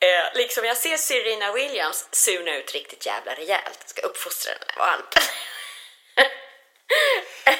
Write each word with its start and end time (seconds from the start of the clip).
Eh, 0.00 0.38
liksom 0.38 0.64
jag 0.64 0.76
ser 0.76 0.96
Serena 0.96 1.52
Williams 1.52 2.08
suna 2.12 2.56
ut 2.56 2.72
riktigt 2.72 3.06
jävla 3.06 3.34
rejält. 3.34 3.80
Ska 3.86 4.02
uppfostra 4.02 4.52
den 4.52 4.68
här 4.68 4.86
valpen. 4.86 5.22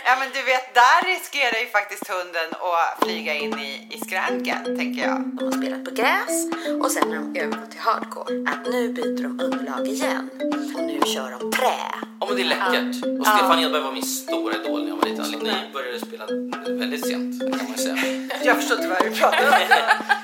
Ja 0.04 0.16
men 0.18 0.28
du 0.34 0.42
vet, 0.42 0.74
där 0.74 1.06
riskerar 1.06 1.58
ju 1.60 1.66
faktiskt 1.66 2.08
hunden 2.08 2.50
att 2.60 3.04
flyga 3.04 3.34
in 3.34 3.58
i, 3.58 3.88
i 3.92 4.00
skranken, 4.06 4.64
tänker 4.64 5.02
jag. 5.02 5.20
De 5.36 5.44
har 5.44 5.52
spelat 5.52 5.84
på 5.84 5.90
gräs 5.90 6.34
och 6.82 6.90
sen 6.90 7.08
när 7.08 7.16
de 7.16 7.40
övergår 7.40 7.66
till 7.66 7.80
hardcore, 7.80 8.50
att 8.50 8.66
nu 8.66 8.88
byter 8.88 9.22
de 9.22 9.40
underlag 9.40 9.86
igen. 9.88 10.30
Och 10.76 10.82
nu 10.82 11.00
kör 11.14 11.30
de 11.30 11.52
trä. 11.52 11.78
Ja 12.20 12.26
men 12.28 12.36
det 12.36 12.42
är 12.42 12.46
läckert. 12.46 13.04
Och 13.20 13.26
Stefan 13.26 13.58
Edberg 13.58 13.82
var 13.82 13.92
min 13.92 14.02
stora 14.02 14.54
idol 14.54 14.82
när 14.82 14.88
jag 14.88 14.96
var 14.96 15.08
liten. 15.08 15.38
Ni 15.42 15.72
började 15.72 16.00
spela 16.00 16.26
väldigt 16.68 17.06
sent 17.06 17.40
kan 17.40 17.68
man 17.68 17.78
säga. 17.78 18.15
Jag 18.46 18.56
förstår 18.56 18.76
inte 18.76 18.88
vad 18.88 19.12
du 19.12 19.18
pratar 19.18 19.38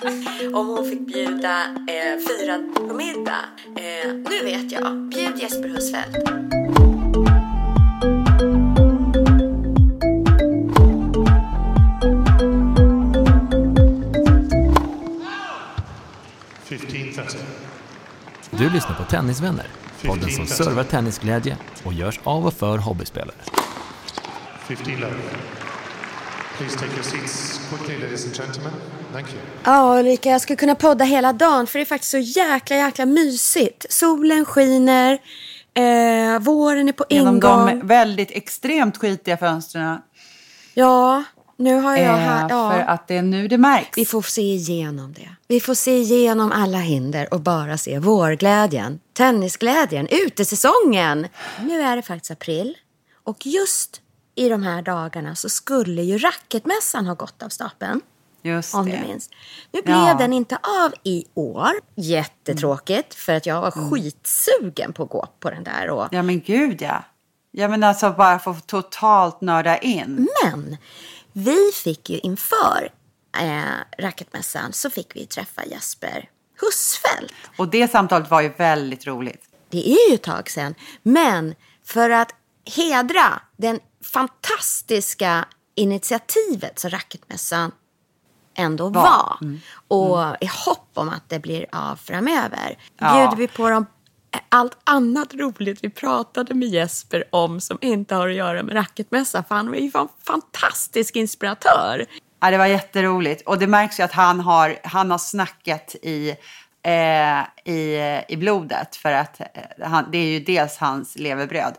om. 0.02 0.54
Om 0.54 0.68
hon 0.68 0.90
fick 0.90 1.00
bjuda 1.00 1.62
eh, 1.64 2.18
fyra 2.28 2.58
på 2.74 2.94
middag. 2.94 3.44
Eh, 3.76 4.12
nu 4.14 4.44
vet 4.44 4.72
jag. 4.72 4.96
Bjud 4.96 5.38
Jesper 5.38 5.68
Husfeldt. 5.68 6.16
Du 18.50 18.70
lyssnar 18.70 18.94
på 18.94 19.04
Tennisvänner, 19.04 19.66
podden 20.02 20.30
som 20.30 20.46
servar 20.46 20.84
tennisglädje 20.84 21.56
och 21.84 21.92
görs 21.92 22.20
av 22.24 22.46
och 22.46 22.54
för 22.54 22.78
hobbyspelare. 22.78 23.36
15 24.68 25.00
love. 25.00 25.14
Please 26.58 26.76
take 26.78 26.92
your 26.94 27.02
seats 27.02 27.60
quickly, 27.70 27.98
ladies 27.98 28.24
and 28.26 28.34
gentlemen. 28.36 28.72
Thank 29.12 29.26
you. 29.32 29.40
Ja, 29.64 29.98
Ulrika, 30.00 30.30
jag 30.30 30.40
skulle 30.40 30.56
kunna 30.56 30.74
podda 30.74 31.04
hela 31.04 31.32
dagen 31.32 31.66
för 31.66 31.78
det 31.78 31.82
är 31.82 31.86
faktiskt 31.86 32.10
så 32.10 32.18
jäkla, 32.18 32.76
jäkla 32.76 33.06
mysigt. 33.06 33.86
Solen 33.92 34.44
skiner, 34.44 35.12
eh, 35.74 36.38
våren 36.40 36.88
är 36.88 36.92
på 36.92 37.04
Genom 37.08 37.34
ingång. 37.36 37.66
de 37.80 37.86
väldigt 37.86 38.30
extremt 38.30 38.96
skitiga 38.96 39.36
fönstren. 39.36 39.98
Ja, 40.74 41.24
nu 41.56 41.74
har 41.74 41.96
jag 41.96 42.06
Eh, 42.06 42.14
här... 42.16 42.46
Ja. 42.50 42.70
För 42.70 42.80
att 42.80 43.08
det 43.08 43.16
är 43.16 43.22
nu 43.22 43.48
det 43.48 43.58
märks. 43.58 43.98
Vi 43.98 44.04
får 44.04 44.22
se 44.22 44.42
igenom 44.42 45.12
det. 45.12 45.28
Vi 45.48 45.60
får 45.60 45.74
se 45.74 45.98
igenom 45.98 46.52
alla 46.52 46.78
hinder 46.78 47.34
och 47.34 47.40
bara 47.40 47.78
se 47.78 47.98
vårglädjen, 47.98 49.00
tennisglädjen, 49.16 50.08
utesäsongen. 50.10 51.26
Nu 51.60 51.80
är 51.80 51.96
det 51.96 52.02
faktiskt 52.02 52.30
april 52.30 52.76
och 53.24 53.46
just 53.46 54.00
i 54.34 54.48
de 54.48 54.62
här 54.62 54.82
dagarna 54.82 55.34
så 55.34 55.48
skulle 55.48 56.02
ju 56.02 56.18
racketmässan 56.18 57.06
ha 57.06 57.14
gått 57.14 57.42
av 57.42 57.48
stapeln. 57.48 58.00
Just 58.42 58.74
Om 58.74 58.86
det. 58.86 58.96
du 58.96 59.06
minns. 59.06 59.30
Nu 59.72 59.82
blev 59.82 59.96
Ja. 59.96 60.14
den 60.18 60.32
inte 60.32 60.56
av 60.56 60.92
i 61.02 61.24
år. 61.34 61.70
Jättetråkigt 61.94 63.14
för 63.14 63.32
att 63.34 63.46
jag 63.46 63.60
var 63.60 63.70
skitsugen 63.70 64.92
på 64.92 65.02
att 65.02 65.08
gå 65.10 65.26
på 65.40 65.50
den 65.50 65.64
där. 65.64 65.90
Och... 65.90 66.08
Ja 66.10 66.22
men 66.22 66.40
gud 66.40 66.82
ja. 66.82 67.04
Ja 67.50 67.68
men 67.68 67.84
alltså 67.84 68.10
bara 68.10 68.38
få 68.38 68.54
totalt 68.66 69.40
nörda 69.40 69.78
in. 69.78 70.28
Men 70.44 70.76
vi 71.32 71.70
fick 71.74 72.10
ju 72.10 72.18
inför 72.18 72.90
eh, 73.40 73.62
racketmässan 74.04 74.72
så 74.72 74.90
fick 74.90 75.16
vi 75.16 75.26
träffa 75.26 75.64
Jesper 75.64 76.28
Husfeldt. 76.60 77.34
Och 77.58 77.68
det 77.68 77.90
samtalet 77.90 78.30
var 78.30 78.40
ju 78.40 78.48
väldigt 78.48 79.06
roligt. 79.06 79.42
Det 79.70 79.90
är 79.90 80.08
ju 80.10 80.14
ett 80.14 80.22
tag 80.22 80.50
sedan. 80.50 80.74
Men 81.02 81.54
för 81.84 82.10
att 82.10 82.34
hedra 82.76 83.40
den 83.62 83.80
fantastiska 84.12 85.44
initiativet 85.74 86.78
som 86.78 86.90
racketmässan 86.90 87.72
ändå 88.54 88.88
var. 88.88 89.38
Mm. 89.40 89.60
Och 89.88 90.36
i 90.40 90.46
hopp 90.46 90.90
om 90.94 91.08
att 91.08 91.28
det 91.28 91.38
blir 91.38 91.66
av 91.72 91.96
framöver. 91.96 92.78
Ja. 92.98 93.16
Bjuder 93.16 93.36
vi 93.36 93.48
på 93.48 93.70
dem 93.70 93.86
allt 94.48 94.78
annat 94.84 95.34
roligt 95.34 95.78
vi 95.82 95.90
pratade 95.90 96.54
med 96.54 96.68
Jesper 96.68 97.24
om 97.30 97.60
som 97.60 97.78
inte 97.80 98.14
har 98.14 98.28
att 98.28 98.34
göra 98.34 98.62
med 98.62 98.74
racketmässan. 98.74 99.44
För 99.44 99.54
han 99.54 99.70
var 99.70 99.76
ju 99.76 99.90
en 99.94 100.08
fantastisk 100.26 101.16
inspiratör. 101.16 102.06
Ja, 102.40 102.50
det 102.50 102.58
var 102.58 102.66
jätteroligt. 102.66 103.42
Och 103.46 103.58
det 103.58 103.66
märks 103.66 104.00
ju 104.00 104.04
att 104.04 104.12
han 104.12 104.40
har, 104.40 104.78
han 104.84 105.10
har 105.10 105.18
snackat 105.18 105.94
i, 106.02 106.36
eh, 106.82 107.72
i, 107.72 108.20
i 108.28 108.36
blodet. 108.36 108.96
För 108.96 109.12
att 109.12 109.40
eh, 109.40 109.46
han, 109.82 110.10
det 110.10 110.18
är 110.18 110.26
ju 110.26 110.40
dels 110.40 110.76
hans 110.76 111.18
levebröd. 111.18 111.74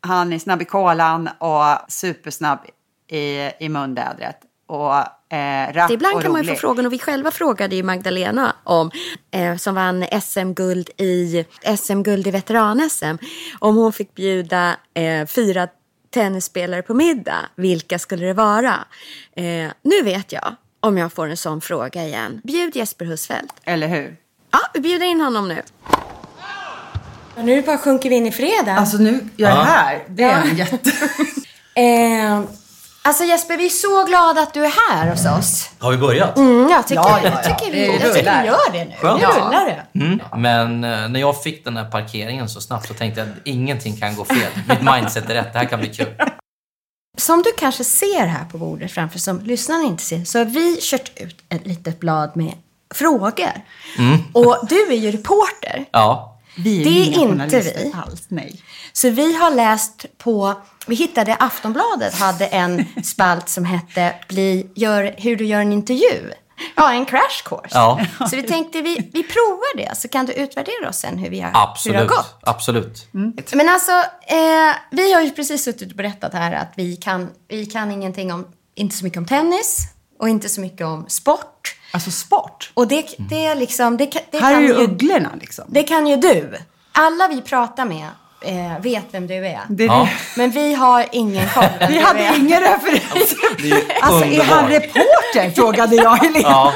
Han 0.00 0.32
är 0.32 0.38
snabb 0.38 0.62
i 0.62 0.64
kolan 0.64 1.28
och 1.38 1.92
supersnabb 1.92 2.58
i, 3.10 3.50
i 3.58 3.68
munvädret. 3.68 4.38
Och 4.68 4.94
eh, 5.36 5.72
rapp 5.72 5.90
Ibland 5.90 6.16
och 6.16 6.22
kan 6.22 6.32
man 6.32 6.40
ju 6.40 6.46
få 6.46 6.50
rolig. 6.50 6.60
frågan, 6.60 6.86
och 6.86 6.92
vi 6.92 6.98
själva 6.98 7.30
frågade 7.30 7.76
ju 7.76 7.82
Magdalena 7.82 8.56
om, 8.64 8.90
eh, 9.30 9.56
som 9.56 9.74
vann 9.74 10.04
SM-guld 10.22 10.90
i, 10.96 11.44
SM-guld 11.78 12.26
i 12.26 12.30
veteran-SM, 12.30 13.18
om 13.58 13.76
hon 13.76 13.92
fick 13.92 14.14
bjuda 14.14 14.76
eh, 14.94 15.26
fyra 15.26 15.68
tennisspelare 16.10 16.82
på 16.82 16.94
middag, 16.94 17.38
vilka 17.54 17.98
skulle 17.98 18.26
det 18.26 18.32
vara? 18.32 18.74
Eh, 19.36 19.70
nu 19.82 20.02
vet 20.04 20.32
jag, 20.32 20.54
om 20.80 20.98
jag 20.98 21.12
får 21.12 21.26
en 21.28 21.36
sån 21.36 21.60
fråga 21.60 22.04
igen. 22.04 22.40
Bjud 22.44 22.76
Jesper 22.76 23.04
Husfeldt. 23.04 23.54
Eller 23.64 23.88
hur? 23.88 24.16
Ja, 24.50 24.58
vi 24.74 24.80
bjuder 24.80 25.06
in 25.06 25.20
honom 25.20 25.48
nu. 25.48 25.62
Nu 27.42 27.62
bara 27.62 27.78
sjunker 27.78 28.10
vi 28.10 28.16
in 28.16 28.26
i 28.26 28.32
fredag. 28.32 28.72
Alltså 28.76 28.96
nu, 28.96 29.28
jag 29.36 29.50
är 29.50 29.64
här. 29.64 30.04
Det 30.08 30.22
är 30.22 30.40
en 30.42 30.56
jätte... 30.56 30.90
eh, 31.74 32.40
alltså 33.02 33.24
Jesper, 33.24 33.56
vi 33.56 33.66
är 33.66 33.70
så 33.70 34.04
glada 34.04 34.40
att 34.42 34.54
du 34.54 34.64
är 34.64 34.72
här 34.90 35.10
hos 35.10 35.26
oss. 35.26 35.70
Har 35.78 35.90
vi 35.90 35.96
börjat? 35.98 36.36
Mm, 36.38 36.68
jag 36.70 36.86
tycker, 36.86 37.02
Ja, 37.02 37.20
ja, 37.24 37.30
ja. 37.30 37.40
jag 37.44 37.58
tycker 37.58 37.72
vi, 37.72 37.80
Det 37.80 37.86
jag 37.86 38.14
tycker 38.14 38.20
rullar. 38.20 38.42
vi 38.42 38.48
gör 38.48 38.72
det 38.72 38.84
nu. 38.84 38.94
Skönt. 39.00 39.20
Nu 39.20 39.26
rullar 39.26 39.64
det. 39.92 40.00
Mm. 40.04 40.20
Men 40.36 40.84
eh, 40.84 41.08
när 41.08 41.20
jag 41.20 41.42
fick 41.42 41.64
den 41.64 41.76
här 41.76 41.84
parkeringen 41.84 42.48
så 42.48 42.60
snabbt 42.60 42.88
så 42.88 42.94
tänkte 42.94 43.20
jag 43.20 43.28
att 43.28 43.34
ingenting 43.44 43.96
kan 43.96 44.16
gå 44.16 44.24
fel. 44.24 44.50
Mitt 44.68 44.82
mindset 44.82 45.30
är 45.30 45.34
rätt. 45.34 45.52
Det 45.52 45.58
här 45.58 45.66
kan 45.66 45.80
bli 45.80 45.88
kul. 45.88 46.14
Som 47.18 47.42
du 47.42 47.52
kanske 47.58 47.84
ser 47.84 48.26
här 48.26 48.44
på 48.44 48.58
bordet 48.58 48.92
framför, 48.92 49.18
som 49.18 49.40
lyssnarna 49.40 49.84
inte 49.84 50.02
ser, 50.02 50.24
så 50.24 50.38
har 50.38 50.44
vi 50.44 50.78
kört 50.80 51.10
ut 51.16 51.36
ett 51.48 51.66
litet 51.66 52.00
blad 52.00 52.30
med 52.36 52.52
frågor. 52.94 53.52
Och 54.32 54.58
du 54.68 54.86
är 54.92 54.96
ju 54.96 55.10
reporter. 55.10 55.84
Ja. 55.90 56.35
Vi 56.56 56.84
Det 56.84 56.90
är 56.90 57.22
inte 57.22 57.60
vi. 57.60 57.92
Alls, 57.94 58.26
nej. 58.28 58.62
Så 58.92 59.10
vi 59.10 59.36
har 59.36 59.50
läst 59.50 60.06
på, 60.18 60.54
vi 60.86 60.94
hittade 60.94 61.34
Aftonbladet 61.34 62.14
hade 62.14 62.46
en 62.46 62.84
spalt 63.04 63.48
som 63.48 63.64
hette 63.64 64.14
Bli, 64.28 64.66
gör, 64.74 65.14
Hur 65.18 65.36
du 65.36 65.44
gör 65.44 65.60
en 65.60 65.72
intervju. 65.72 66.32
Ja, 66.76 66.92
en 66.92 67.06
crash 67.06 67.42
course. 67.44 67.68
Ja. 67.70 68.00
Så 68.30 68.36
vi 68.36 68.42
tänkte 68.42 68.82
vi, 68.82 69.10
vi 69.12 69.22
provar 69.22 69.76
det, 69.76 69.96
så 69.96 70.08
kan 70.08 70.26
du 70.26 70.32
utvärdera 70.32 70.88
oss 70.88 70.96
sen 70.96 71.18
hur, 71.18 71.30
vi 71.30 71.40
har, 71.40 71.48
hur 71.48 71.52
det 71.52 71.58
har 71.58 71.70
Absolut. 71.70 72.08
gått. 72.08 72.38
Absolut. 72.42 73.06
Men 73.52 73.68
alltså, 73.68 73.92
eh, 74.26 74.76
vi 74.90 75.12
har 75.12 75.22
ju 75.22 75.30
precis 75.30 75.64
suttit 75.64 75.90
och 75.90 75.96
berättat 75.96 76.32
här 76.32 76.52
att 76.52 76.72
vi 76.76 76.96
kan, 76.96 77.30
vi 77.48 77.66
kan 77.66 77.90
ingenting 77.90 78.32
om, 78.32 78.46
inte 78.74 78.96
så 78.96 79.04
mycket 79.04 79.18
om 79.18 79.26
tennis 79.26 79.95
och 80.18 80.28
inte 80.28 80.48
så 80.48 80.60
mycket 80.60 80.86
om 80.86 81.04
sport. 81.08 81.74
Alltså 81.92 82.10
sport. 82.10 82.70
Och 82.74 82.88
det, 82.88 83.06
det 83.18 83.44
är 83.44 83.54
liksom, 83.54 83.96
det, 83.96 84.06
kan- 84.06 84.22
det 84.30 84.38
här 84.38 84.50
är 84.50 84.54
kan 84.54 84.62
ju 84.62 84.68
ju, 84.68 84.74
ugglorna 84.74 85.30
liksom. 85.40 85.64
det 85.68 85.82
kan 85.82 86.06
ju 86.06 86.16
du. 86.16 86.54
Alla 86.92 87.28
vi 87.28 87.42
pratar 87.42 87.84
med 87.84 88.08
eh, 88.42 88.80
vet 88.82 89.04
vem 89.10 89.26
du 89.26 89.34
är. 89.46 89.60
Det, 89.68 89.84
Ja. 89.84 90.08
Men 90.36 90.50
vi 90.50 90.74
har 90.74 91.06
ingen 91.12 91.48
koll 91.48 91.64
Vi 91.88 91.98
hade 92.00 92.20
är. 92.20 92.38
ingen 92.38 92.60
referens. 92.60 93.34
Det 93.62 93.70
är 93.70 94.02
Alltså 94.02 94.24
är 94.24 94.42
han 94.44 94.68
reporter? 94.68 95.50
Frågade 95.50 95.96
jag 95.96 96.16
Helena. 96.16 96.48
Ja. 96.48 96.72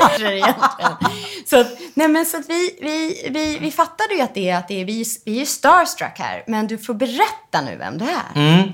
Så, 1.47 1.61
att- 1.61 1.73
nej 1.95 2.09
men 2.09 2.27
så 2.27 2.37
att 2.37 2.49
vi, 2.49 2.79
vi, 2.83 3.29
vi, 3.31 3.59
vi 3.59 3.71
fattade 3.71 4.15
ju 4.15 4.21
att 4.21 4.35
det 4.35 4.51
är, 4.51 4.57
att 4.57 4.69
det 4.69 4.81
är, 4.81 4.85
vi, 4.85 5.05
vi 5.25 5.41
är 5.41 5.45
starstruck 5.45 6.19
här. 6.19 6.45
Men 6.47 6.67
du 6.67 6.79
får 6.79 6.95
berätta 6.95 7.61
nu 7.65 7.77
vem 7.77 7.99
du 7.99 8.05
är. 8.05 8.33
Mm. 8.55 8.73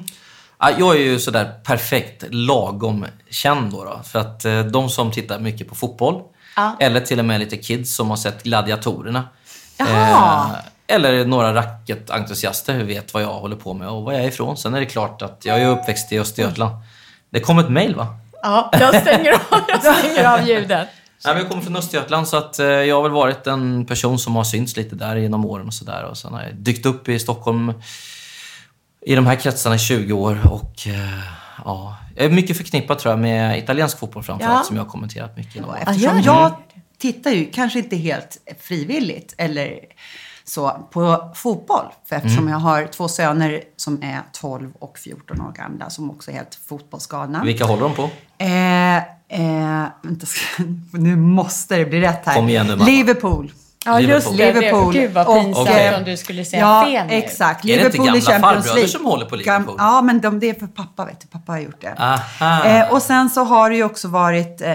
Ja, 0.58 0.70
Jag 0.78 0.96
är 0.96 1.00
ju 1.00 1.18
sådär 1.18 1.52
perfekt 1.64 2.24
lagom 2.30 3.06
känd 3.30 3.72
då. 3.72 3.84
då 3.84 4.00
för 4.04 4.18
att 4.18 4.44
eh, 4.44 4.60
de 4.60 4.88
som 4.88 5.10
tittar 5.12 5.38
mycket 5.38 5.68
på 5.68 5.74
fotboll, 5.74 6.22
Ja. 6.56 6.76
eller 6.80 7.00
till 7.00 7.18
och 7.18 7.24
med 7.24 7.40
lite 7.40 7.56
kids 7.56 7.96
som 7.96 8.10
har 8.10 8.16
sett 8.16 8.42
Gladiatorerna. 8.42 9.24
Jaha. 9.78 10.50
Eh, 10.88 10.96
eller 10.96 11.24
några 11.24 11.54
racketentusiaster 11.54 12.78
vet 12.84 13.14
vad 13.14 13.22
jag 13.22 13.32
håller 13.34 13.56
på 13.56 13.74
med 13.74 13.88
och 13.88 14.02
var 14.02 14.12
jag 14.12 14.22
är 14.24 14.28
ifrån. 14.28 14.56
Sen 14.56 14.74
är 14.74 14.80
det 14.80 14.86
klart 14.86 15.22
att 15.22 15.42
jag 15.44 15.60
är 15.62 15.68
uppväxt 15.68 16.12
i 16.12 16.18
Östergötland. 16.18 16.74
Det 17.30 17.40
kom 17.40 17.58
ett 17.58 17.68
mejl 17.68 17.94
va? 17.94 18.06
Ja, 18.42 18.70
jag 18.80 19.00
stänger 19.02 19.32
av, 19.32 19.60
jag 19.68 19.94
stänger 19.96 20.24
av 20.24 20.48
ljudet. 20.48 20.88
Nej, 21.24 21.36
jag 21.36 21.48
kommer 21.48 21.62
från 21.62 21.76
Östergötland 21.76 22.28
så 22.28 22.36
att, 22.36 22.58
eh, 22.58 22.66
jag 22.66 22.96
har 22.96 23.02
väl 23.02 23.12
varit 23.12 23.46
en 23.46 23.86
person 23.86 24.18
som 24.18 24.36
har 24.36 24.44
synts 24.44 24.76
lite 24.76 24.94
där 24.96 25.16
genom 25.16 25.44
åren 25.44 25.66
och 25.66 25.74
sådär. 25.74 26.04
Och 26.04 26.16
sen 26.18 26.32
har 26.34 26.42
jag 26.42 26.54
dykt 26.54 26.86
upp 26.86 27.08
i 27.08 27.18
Stockholm 27.18 27.72
i 29.06 29.14
de 29.14 29.26
här 29.26 29.36
kretsarna 29.36 29.74
i 29.76 29.78
20 29.78 30.12
år 30.12 30.38
och 30.52 30.86
eh, 30.86 31.18
ja, 31.64 31.96
jag 32.16 32.24
är 32.24 32.30
mycket 32.30 32.56
förknippad 32.56 32.98
tror 32.98 33.12
jag 33.12 33.18
med 33.20 33.58
italiensk 33.58 33.98
fotboll 33.98 34.22
framförallt 34.22 34.58
Ja. 34.58 34.64
som 34.64 34.76
jag 34.76 34.84
har 34.84 34.90
kommenterat 34.90 35.36
mycket 35.36 35.64
åren. 35.64 35.82
Eftersom 35.86 36.20
jag 36.22 36.52
tittar 36.98 37.30
ju, 37.30 37.50
kanske 37.50 37.78
inte 37.78 37.96
helt 37.96 38.38
frivilligt 38.60 39.34
eller 39.38 39.78
så, 40.44 40.70
på 40.92 41.32
fotboll. 41.34 41.86
För 42.08 42.16
eftersom 42.16 42.38
Mm. 42.38 42.52
jag 42.52 42.58
har 42.58 42.86
två 42.86 43.08
söner 43.08 43.60
som 43.76 44.02
är 44.02 44.20
12 44.32 44.72
och 44.78 44.98
14 44.98 45.40
år 45.40 45.52
gamla 45.52 45.90
som 45.90 46.10
också 46.10 46.30
är 46.30 46.34
helt 46.34 46.58
fotbollsgalna. 46.68 47.44
Vilka 47.44 47.64
håller 47.64 47.82
de 47.82 47.94
på? 47.94 48.10
Eh, 48.38 48.96
eh, 48.96 49.86
vänta, 50.02 50.26
nu 50.92 51.16
måste 51.16 51.76
det 51.76 51.84
bli 51.86 52.00
rätt 52.00 52.26
här. 52.26 52.34
Kom 52.34 52.48
igen 52.48 52.66
nu, 52.66 52.76
mamma. 52.76 52.90
Liverpool. 52.90 53.52
Ja, 53.86 54.00
just 54.00 54.36
det. 54.36 54.52
Liverpool. 54.54 54.92
Gud 54.92 55.12
vad 55.12 55.26
Och- 55.26 55.34
pinsamt 55.34 55.68
Okej. 55.68 55.94
om 55.96 56.04
du 56.04 56.16
skulle 56.16 56.44
säga 56.44 56.60
Ja, 56.62 56.84
fel 56.86 57.06
nu. 57.06 57.12
exakt. 57.14 57.64
Är 57.64 57.68
det 57.68 57.72
inte 57.86 57.98
Liverpool 57.98 58.16
i 58.16 58.20
gamla 58.20 58.40
farbröder 58.62 58.86
som 58.86 59.04
håller 59.04 59.26
på 59.26 59.36
Liverpool? 59.36 59.74
Ja, 59.78 60.02
men 60.02 60.20
de, 60.20 60.40
det 60.40 60.50
är 60.50 60.54
för 60.54 60.66
pappa, 60.66 61.04
vet 61.04 61.20
du. 61.20 61.26
Pappa 61.26 61.52
har 61.52 61.58
gjort 61.58 61.80
det. 61.80 61.94
Aha. 61.98 62.64
Eh, 62.64 62.92
och 62.92 63.02
sen 63.02 63.30
så 63.30 63.44
har 63.44 63.70
det 63.70 63.76
ju 63.76 63.84
också 63.84 64.08
varit, 64.08 64.60
eh, 64.60 64.68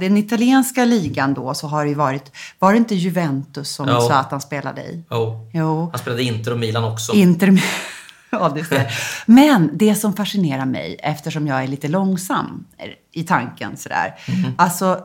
den 0.00 0.16
italienska 0.16 0.84
ligan 0.84 1.34
då, 1.34 1.54
så 1.54 1.66
har 1.66 1.82
det 1.84 1.88
ju 1.88 1.94
varit, 1.94 2.32
var 2.58 2.72
det 2.72 2.78
inte 2.78 2.94
Juventus 2.94 3.70
som 3.70 3.88
Jo. 3.92 4.00
Zlatan 4.00 4.40
spelade 4.40 4.80
i? 4.82 5.04
Oh. 5.10 5.46
Jo. 5.52 5.88
Han 5.92 5.98
spelade 5.98 6.22
Inter 6.22 6.52
och 6.52 6.58
Milan 6.58 6.84
också. 6.84 7.12
Inter 7.12 7.62
Ja, 8.30 8.48
det. 8.70 8.88
Men 9.26 9.70
det 9.72 9.94
som 9.94 10.12
fascinerar 10.12 10.64
mig, 10.66 10.96
eftersom 11.02 11.46
jag 11.46 11.62
är 11.62 11.66
lite 11.66 11.88
långsam 11.88 12.64
i 13.12 13.22
tanken 13.22 13.76
sådär. 13.76 14.14
Mhm. 14.28 14.52
Alltså, 14.58 14.98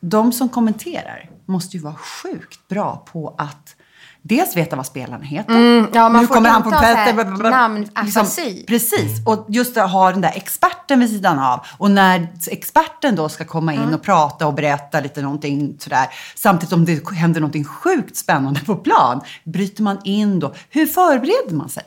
de 0.00 0.32
som 0.32 0.48
kommenterar 0.48 1.30
måste 1.46 1.76
ju 1.76 1.82
vara 1.82 1.94
sjukt 1.94 2.68
bra 2.68 3.06
på 3.12 3.34
att 3.38 3.76
dels 4.22 4.56
veta 4.56 4.76
vad 4.76 4.86
spelarna 4.86 5.24
heter. 5.24 5.54
Mm, 5.54 5.86
ja, 5.92 6.08
man 6.08 6.20
nu 6.20 6.26
får 6.26 6.34
kommer 6.34 6.50
han 6.50 6.62
på 6.62 6.68
blablabla. 6.68 7.50
namnafasi. 7.50 8.64
precis. 8.68 9.26
Och 9.26 9.46
just 9.48 9.76
att 9.76 9.90
ha 9.90 10.10
den 10.10 10.20
där 10.20 10.32
experten 10.34 11.00
vid 11.00 11.10
sidan 11.10 11.38
av. 11.38 11.66
Och 11.78 11.90
när 11.90 12.28
experten 12.46 13.16
då 13.16 13.28
ska 13.28 13.44
komma 13.44 13.74
in 13.74 13.94
och 13.94 14.02
prata 14.02 14.46
och 14.46 14.54
berätta 14.54 15.00
lite 15.00 15.22
någonting 15.22 15.76
sådär. 15.78 16.06
Samtidigt 16.34 16.72
om 16.72 16.84
det 16.84 17.10
händer 17.14 17.40
någonting 17.40 17.64
sjukt 17.64 18.16
spännande 18.16 18.60
på 18.60 18.76
plan. 18.76 19.20
Bryter 19.44 19.82
man 19.82 19.98
in 20.04 20.40
då? 20.40 20.54
Hur 20.70 20.86
förbereder 20.86 21.54
man 21.56 21.68
sig? 21.68 21.82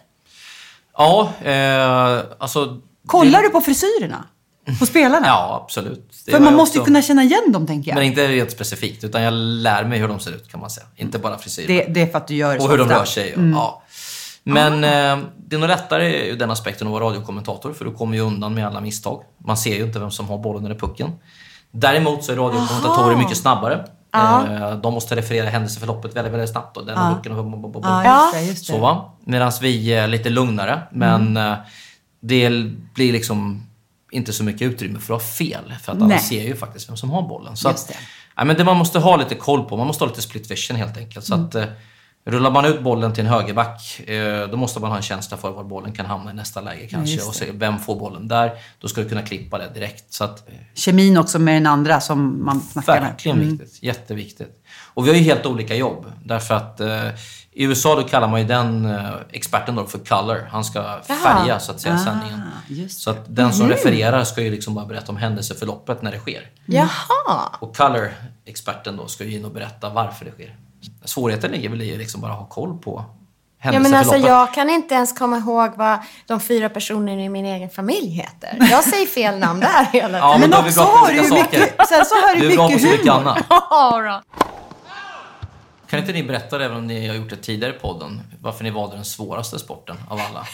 Ja, 0.97 1.31
eh, 1.43 2.23
alltså... 2.39 2.81
Kollar 3.07 3.41
det- 3.41 3.47
du 3.47 3.51
på 3.51 3.61
frisyrerna? 3.61 4.25
På 4.79 4.85
spelarna? 4.85 5.27
Ja, 5.27 5.61
absolut. 5.63 6.11
Det 6.25 6.31
För 6.31 6.39
man 6.39 6.53
måste 6.55 6.77
ju 6.77 6.83
kunna 6.83 7.01
känna 7.01 7.23
igen 7.23 7.51
dem, 7.51 7.67
tänker 7.67 7.91
jag. 7.91 7.95
Men 7.95 8.03
inte 8.03 8.21
helt 8.27 8.51
specifikt, 8.51 9.03
utan 9.03 9.21
jag 9.21 9.33
lär 9.33 9.83
mig 9.85 9.99
hur 9.99 10.07
de 10.07 10.19
ser 10.19 10.31
ut 10.31 10.47
kan 10.51 10.59
man 10.59 10.69
säga. 10.69 10.85
Inte 10.95 11.19
bara 11.19 11.37
frisyren. 11.37 11.67
det, 11.67 11.85
det 11.93 12.01
är 12.01 12.07
för 12.07 12.17
att 12.17 12.27
du 12.27 12.35
gör 12.35 12.57
och 12.63 12.69
hur 12.71 12.77
de 12.77 12.89
rör 12.89 13.05
sig. 13.05 13.33
och- 13.35 13.41
Ja. 13.41 13.81
Men 14.43 14.73
eh, 14.83 15.25
det 15.47 15.55
är 15.55 15.59
nog 15.59 15.67
lättare 15.69 16.29
ur 16.29 16.37
den 16.37 16.51
aspekten 16.51 16.87
att 16.87 16.93
vara 16.93 17.03
radiokommentator 17.05 17.73
för 17.73 17.85
du 17.85 17.91
kommer 17.91 18.15
ju 18.17 18.21
undan 18.23 18.53
med 18.53 18.67
alla 18.67 18.81
misstag. 18.81 19.21
Man 19.45 19.57
ser 19.57 19.75
ju 19.75 19.83
inte 19.85 19.99
vem 19.99 20.11
som 20.11 20.27
har 20.29 20.37
bollen 20.37 20.65
eller 20.65 20.75
pucken. 20.75 21.11
Däremot 21.71 22.23
så 22.23 22.31
är 22.31 22.35
radiokommentatorer 22.35 23.15
mycket 23.15 23.37
snabbare. 23.37 23.85
Eh, 24.15 24.75
de 24.75 24.93
måste 24.93 25.15
referera 25.15 25.49
händelseförloppet 25.49 26.15
väldigt, 26.15 26.33
väldigt 26.33 26.49
snabbt. 26.49 26.77
Och 26.77 26.85
den 26.85 26.97
och 26.97 27.15
pucken 27.15 27.31
och, 27.31 27.65
och, 27.65 27.75
och. 27.75 27.85
Ja. 27.85 28.31
Så 28.55 28.77
va? 28.77 29.13
Medan 29.25 29.51
vi 29.61 29.93
är 29.93 30.07
lite 30.07 30.29
lugnare. 30.29 30.81
Men 30.91 31.21
Mm. 31.37 31.51
eh, 31.51 31.57
det 32.21 32.49
blir 32.95 33.11
liksom 33.13 33.67
inte 34.15 34.33
så 34.33 34.43
mycket 34.43 34.61
utrymme 34.61 34.99
för 34.99 35.13
att 35.13 35.21
ha 35.21 35.27
fel. 35.29 35.73
För 35.83 35.91
att 35.91 35.97
alla 35.97 36.07
Nej. 36.07 36.19
ser 36.19 36.43
ju 36.43 36.55
faktiskt 36.55 36.89
vem 36.89 36.97
som 36.97 37.09
har 37.09 37.21
bollen. 37.21 37.57
Så 37.57 37.69
Just 37.69 37.83
att, 37.83 37.87
det. 37.87 37.99
ja, 38.35 38.43
men 38.45 38.55
det 38.55 38.63
man 38.63 38.77
måste 38.77 38.99
ha 38.99 39.15
lite 39.17 39.35
koll 39.35 39.63
på, 39.69 39.77
man 39.77 39.87
måste 39.87 40.03
ha 40.03 40.09
lite 40.09 40.21
split 40.21 40.51
vision 40.51 40.77
helt 40.77 40.97
enkelt. 40.97 41.25
Så 41.25 41.33
Mm. 41.33 41.45
att, 41.45 41.55
eh, 41.55 41.65
rullar 42.27 42.51
man 42.51 42.65
ut 42.65 42.81
bollen 42.83 43.13
till 43.13 43.25
en 43.25 43.29
högerback, 43.31 43.99
eh, 44.09 44.47
då 44.49 44.57
måste 44.57 44.79
man 44.79 44.89
ha 44.89 44.97
en 44.97 45.03
känsla 45.03 45.37
för 45.37 45.51
var 45.51 45.63
bollen 45.63 45.93
kan 45.93 46.05
hamna 46.05 46.31
i 46.31 46.33
nästa 46.33 46.61
läge 46.61 46.87
kanske. 46.87 47.21
och 47.21 47.35
se 47.35 47.45
vem 47.51 47.79
får 47.79 47.95
bollen 47.99 48.27
där. 48.27 48.51
Då 48.79 48.87
ska 48.87 49.01
du 49.01 49.09
kunna 49.09 49.21
klippa 49.21 49.57
det 49.57 49.69
direkt. 49.73 50.13
Så 50.13 50.23
att, 50.23 50.49
eh, 50.49 50.53
Kemin 50.75 51.17
också 51.17 51.39
med 51.39 51.55
den 51.55 51.67
andra 51.67 52.01
som 52.01 52.45
man 52.45 52.61
snackar 52.61 52.93
med. 52.93 53.09
Verkligen 53.09 53.37
Mm. 53.41 53.57
viktigt. 53.57 53.83
Jätteviktigt. 53.83 54.63
Och 54.93 55.05
vi 55.05 55.09
har 55.09 55.17
ju 55.17 55.23
helt 55.23 55.45
olika 55.45 55.75
jobb. 55.75 56.05
Därför 56.23 56.55
att 56.55 56.79
eh, 56.79 57.09
i 57.57 57.63
USA 57.63 57.95
då 57.95 58.03
kallar 58.03 58.27
man 58.27 58.39
ju 58.41 58.47
den 58.47 58.85
eh, 58.85 59.11
experten 59.31 59.75
då 59.75 59.85
för 59.85 59.99
color. 59.99 60.47
Han 60.51 60.63
ska 60.65 60.83
färga 61.23 61.59
så 61.59 61.71
att 61.71 61.79
säga 61.81 61.97
sändningen. 61.97 62.41
Ah, 62.45 62.59
just 62.67 62.99
Så 63.01 63.09
att 63.09 63.35
den 63.35 63.53
som 63.53 63.69
refererar 63.69 64.23
ska 64.23 64.41
ju 64.41 64.51
liksom 64.51 64.75
bara 64.75 64.85
berätta 64.85 65.11
om 65.11 65.17
händelseförloppet 65.17 66.01
när 66.01 66.11
det 66.11 66.19
sker. 66.19 66.41
Jaha. 66.65 67.49
Och 67.59 67.77
color-experten 67.77 68.97
då 68.97 69.07
ska 69.07 69.23
ju 69.23 69.35
in 69.37 69.45
och 69.45 69.51
berätta 69.51 69.89
varför 69.89 70.25
det 70.25 70.31
sker. 70.31 70.55
Svårigheten 71.05 71.51
ligger 71.51 71.69
väl 71.69 71.81
i 71.81 71.91
att 71.93 71.97
liksom 71.99 72.21
bara 72.21 72.33
ha 72.33 72.45
koll 72.45 72.77
på 72.77 73.05
Ja, 73.63 73.79
men 73.79 73.93
alltså, 73.93 74.15
jag 74.15 74.53
kan 74.53 74.69
inte 74.69 74.95
ens 74.95 75.17
komma 75.19 75.37
ihåg 75.37 75.71
vad 75.75 75.99
de 76.27 76.39
fyra 76.39 76.69
personerna 76.69 77.21
i 77.21 77.29
min 77.29 77.45
egen 77.45 77.69
familj 77.69 78.09
heter. 78.09 78.57
Jag 78.71 78.83
säger 78.83 79.05
fel 79.05 79.39
namn 79.39 79.59
där 79.59 79.85
hela 79.93 80.17
Ja, 80.17 80.33
tiden. 80.35 80.49
men 80.49 80.49
Men 80.49 80.63
vi 80.63 80.69
också 80.69 80.81
har 80.81 81.07
du 81.13 81.21
mycket, 81.33 81.87
sen 81.89 82.05
så 82.05 82.15
har 82.15 82.35
Du 82.35 82.41
du 82.41 82.47
mycket 82.47 82.81
så 82.81 82.87
mycket 82.87 83.13
humor. 83.13 83.29
annat. 83.29 83.45
Ja. 85.85 85.89
Kan 85.89 85.99
inte 85.99 86.13
ni 86.13 86.23
berätta, 86.23 86.65
även 86.65 86.77
om 86.77 86.87
ni 86.87 87.07
har 87.07 87.15
gjort 87.15 87.29
det 87.29 87.35
tidigare 87.35 87.75
i 87.75 87.79
podden, 87.79 88.21
varför 88.41 88.63
ni 88.63 88.69
valde 88.69 88.95
den 88.95 89.05
svåraste 89.05 89.59
sporten 89.59 89.97
av 90.09 90.19
alla? 90.19 90.47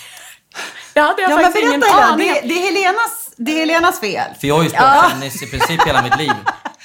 Det 0.93 0.99
hade 0.99 1.21
jag 1.21 1.31
Ja, 1.31 1.35
men 1.35 1.45
faktiskt 1.45 1.65
ingen 1.65 1.83
aning 1.83 2.27
Det, 2.27 2.41
det, 2.47 2.53
är 2.53 2.71
Helenas, 2.71 3.31
det 3.37 3.51
är 3.51 3.55
Helenas 3.55 3.99
fel. 3.99 4.35
För 4.39 4.47
jag 4.47 4.55
har 4.55 4.63
ju 4.63 4.69
spelat 4.69 5.11
tennis 5.11 5.43
i 5.43 5.47
princip 5.47 5.87
hela 5.87 6.01
mitt 6.01 6.17
liv. 6.17 6.33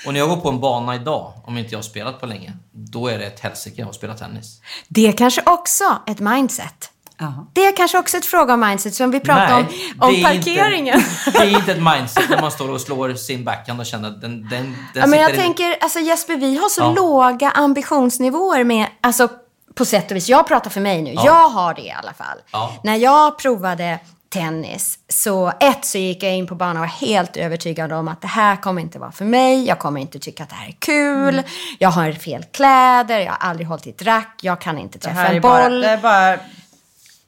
Och 0.06 0.12
när 0.12 0.20
jag 0.20 0.28
går 0.28 0.36
på 0.36 0.48
en 0.48 0.60
bana 0.60 0.94
idag, 0.94 1.32
om 1.44 1.58
inte 1.58 1.70
jag 1.70 1.78
har 1.78 1.82
spelat 1.82 2.20
på 2.20 2.26
länge, 2.26 2.52
då 2.72 3.08
är 3.08 3.18
det 3.18 3.26
ett 3.26 3.40
helsike 3.40 3.86
att 3.86 3.94
spela 3.94 4.14
tennis. 4.14 4.60
Det 4.88 5.06
är 5.06 5.12
kanske 5.12 5.42
också 5.46 5.84
ett 6.06 6.20
mindset. 6.20 6.90
Jaha. 7.18 7.46
Det 7.52 7.64
är 7.66 7.76
kanske 7.76 7.98
också 7.98 8.16
ett 8.16 8.26
fråga 8.26 8.54
om 8.54 8.60
mindset 8.60 8.94
som 8.94 9.10
vi 9.10 9.20
pratade 9.20 9.54
om, 9.54 9.66
det 9.98 10.06
om 10.06 10.14
är 10.14 10.22
parkeringen. 10.22 10.98
Inte, 10.98 11.30
det 11.38 11.38
är 11.38 11.58
inte 11.58 11.72
ett 11.72 11.82
mindset 11.82 12.30
när 12.30 12.40
man 12.40 12.50
står 12.50 12.70
och 12.70 12.80
slår 12.80 13.14
sin 13.14 13.44
backhand 13.44 13.80
och 13.80 13.86
känner 13.86 14.08
att 14.08 14.20
den, 14.20 14.42
den, 14.48 14.50
den 14.50 14.76
Ja, 14.94 15.06
men 15.06 15.18
jag 15.20 15.30
sitter 15.30 15.42
i- 15.42 15.44
tänker, 15.44 15.76
alltså 15.80 15.98
Jesper, 15.98 16.36
vi 16.36 16.56
har 16.56 16.68
så 16.68 16.80
Ja. 16.80 16.92
låga 16.92 17.50
ambitionsnivåer 17.50 18.64
med, 18.64 18.86
alltså 19.00 19.28
på 19.74 19.84
sätt 19.84 20.10
och 20.10 20.16
vis, 20.16 20.28
jag 20.28 20.48
pratar 20.48 20.70
för 20.70 20.80
mig 20.80 21.02
nu, 21.02 21.12
jag 21.24 21.48
har 21.48 21.74
det 21.74 21.82
i 21.82 21.90
alla 21.90 22.12
fall. 22.12 22.38
Ja. 22.52 22.72
När 22.84 22.96
jag 22.96 23.38
provade 23.38 23.98
tennis, 24.28 24.98
så 25.08 25.52
ett 25.60 25.84
så 25.84 25.98
gick 25.98 26.22
jag 26.22 26.34
in 26.34 26.46
på 26.46 26.54
banan 26.54 26.76
och 26.76 26.80
var 26.80 26.86
helt 26.86 27.36
övertygad 27.36 27.92
om 27.92 28.08
att 28.08 28.20
det 28.22 28.26
här 28.28 28.56
kommer 28.56 28.82
inte 28.82 28.98
vara 28.98 29.12
för 29.12 29.24
mig, 29.24 29.64
jag 29.66 29.78
kommer 29.78 30.00
inte 30.00 30.18
tycka 30.18 30.42
att 30.42 30.48
det 30.48 30.54
här 30.54 30.68
är 30.68 30.76
kul, 30.78 31.34
Mm. 31.34 31.44
jag 31.78 31.88
har 31.90 32.12
fel 32.12 32.44
kläder, 32.52 33.18
jag 33.20 33.32
har 33.32 33.48
aldrig 33.50 33.68
hållit 33.68 33.86
i 33.86 33.90
ett 33.90 34.02
rack, 34.02 34.38
jag 34.42 34.60
kan 34.60 34.78
inte 34.78 34.98
träffa 34.98 35.26
en 35.26 35.40
bara, 35.42 35.62
boll. 35.68 35.80
det 35.80 35.88
är 35.88 35.96
bara 35.98 36.38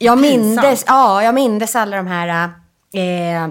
Jag 0.01 0.17
mindes, 0.19 0.83
ja, 0.87 1.23
jag 1.23 1.35
mindes 1.35 1.75
alla 1.75 1.97
de 1.97 2.07
här 2.07 2.49
eh, 2.93 3.49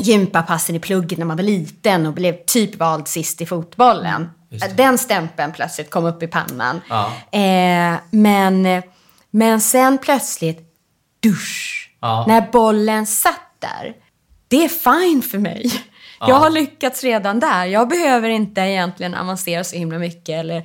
gympapassen 0.00 0.76
i 0.76 0.80
plugget 0.80 1.18
när 1.18 1.26
man 1.26 1.36
var 1.36 1.44
liten 1.44 2.06
och 2.06 2.12
blev 2.12 2.36
typ 2.46 2.76
vald 2.76 3.08
sist 3.08 3.40
i 3.40 3.46
fotbollen. 3.46 4.30
Den 4.76 4.98
stämpeln 4.98 5.52
plötsligt 5.52 5.90
kom 5.90 6.04
upp 6.04 6.22
i 6.22 6.26
pannan. 6.26 6.80
Ja. 6.88 7.12
Eh, 7.38 7.96
men, 8.10 8.82
men 9.30 9.60
sen 9.60 9.98
plötsligt, 9.98 10.60
dusch, 11.22 11.76
Ja. 12.00 12.24
när 12.28 12.40
bollen 12.52 13.06
satt 13.06 13.56
där. 13.58 13.94
Det 14.48 14.64
är 14.64 14.68
fine 14.68 15.22
för 15.22 15.38
mig. 15.38 15.72
Jag 16.20 16.34
har 16.34 16.50
lyckats 16.50 17.04
redan 17.04 17.40
där. 17.40 17.64
Jag 17.66 17.88
behöver 17.88 18.28
inte 18.28 18.60
egentligen 18.60 19.14
avancera 19.14 19.64
så 19.64 19.76
himla 19.76 19.98
mycket 19.98 20.28
eller 20.40 20.56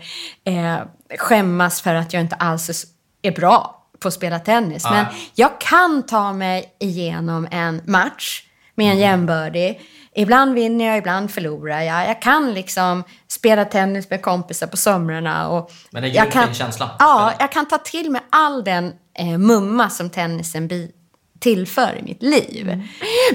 eh, 0.43 0.77
skämmas 1.17 1.81
för 1.81 1.95
att 1.95 2.13
jag 2.13 2.21
inte 2.21 2.35
alls 2.35 2.85
är 3.21 3.31
bra 3.31 3.84
på 3.99 4.07
att 4.07 4.13
spela 4.13 4.39
tennis. 4.39 4.83
Men 4.83 5.05
jag 5.35 5.59
kan 5.61 6.03
ta 6.03 6.33
mig 6.33 6.75
igenom 6.79 7.47
en 7.51 7.81
match 7.85 8.43
med 8.75 8.91
en 8.91 8.97
jämbördig. 8.99 9.81
Ibland 10.17 10.53
vinner 10.53 10.85
jag, 10.85 10.97
ibland 10.97 11.31
förlorar 11.31 11.81
jag. 11.81 12.09
Jag 12.09 12.21
kan 12.21 12.53
liksom 12.53 13.03
spela 13.27 13.65
tennis 13.65 14.09
med 14.09 14.21
kompisar 14.21 14.67
på 14.67 14.77
somrarna. 14.77 15.49
Och 15.49 15.71
Men 15.91 16.03
det 16.03 16.09
en 16.09 16.15
grym 16.15 16.31
kan, 16.31 16.45
fin 16.45 16.53
känsla. 16.55 16.91
Ja, 16.99 17.33
jag 17.39 17.51
kan 17.51 17.67
ta 17.67 17.77
till 17.77 18.11
mig 18.11 18.21
all 18.29 18.63
den 18.63 18.93
eh, 19.19 19.37
mumma 19.37 19.89
som 19.89 20.09
tennisen 20.09 20.67
bi- 20.67 20.91
tillför 21.39 21.95
i 21.99 22.01
mitt 22.03 22.23
liv. 22.23 22.69
Mm. 22.69 22.81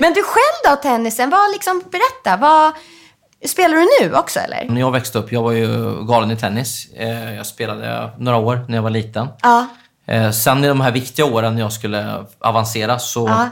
Men 0.01 0.13
du 0.13 0.23
själv 0.23 0.77
då, 0.77 0.83
tennisen? 0.83 1.31
Vad 1.31 1.53
liksom, 1.53 1.83
berätta, 1.91 2.37
vad, 2.41 2.73
spelar 3.47 3.75
du 3.77 3.89
nu 4.09 4.15
också 4.15 4.41
eller? 4.41 4.65
När 4.69 4.81
jag 4.81 4.91
växte 4.93 5.19
upp, 5.19 5.33
jag 5.33 5.43
var 5.43 5.53
ju 5.53 6.03
galen 6.07 6.31
i 6.31 6.37
tennis. 6.37 6.89
Eh, 6.97 7.35
Jag 7.35 7.47
spelade 7.47 8.11
några 8.19 8.39
år 8.39 8.65
när 8.69 8.77
jag 8.77 8.83
var 8.83 8.91
liten. 8.91 9.29
Ja. 9.43 9.67
Eh, 10.11 10.31
Sen 10.31 10.65
i 10.65 10.69
de 10.69 10.81
här 10.81 10.93
viktiga 10.93 11.27
åren 11.27 11.55
när 11.55 11.61
jag 11.61 11.73
skulle 11.73 12.25
avancera 12.39 12.99
så 12.99 13.29
Ja. 13.29 13.49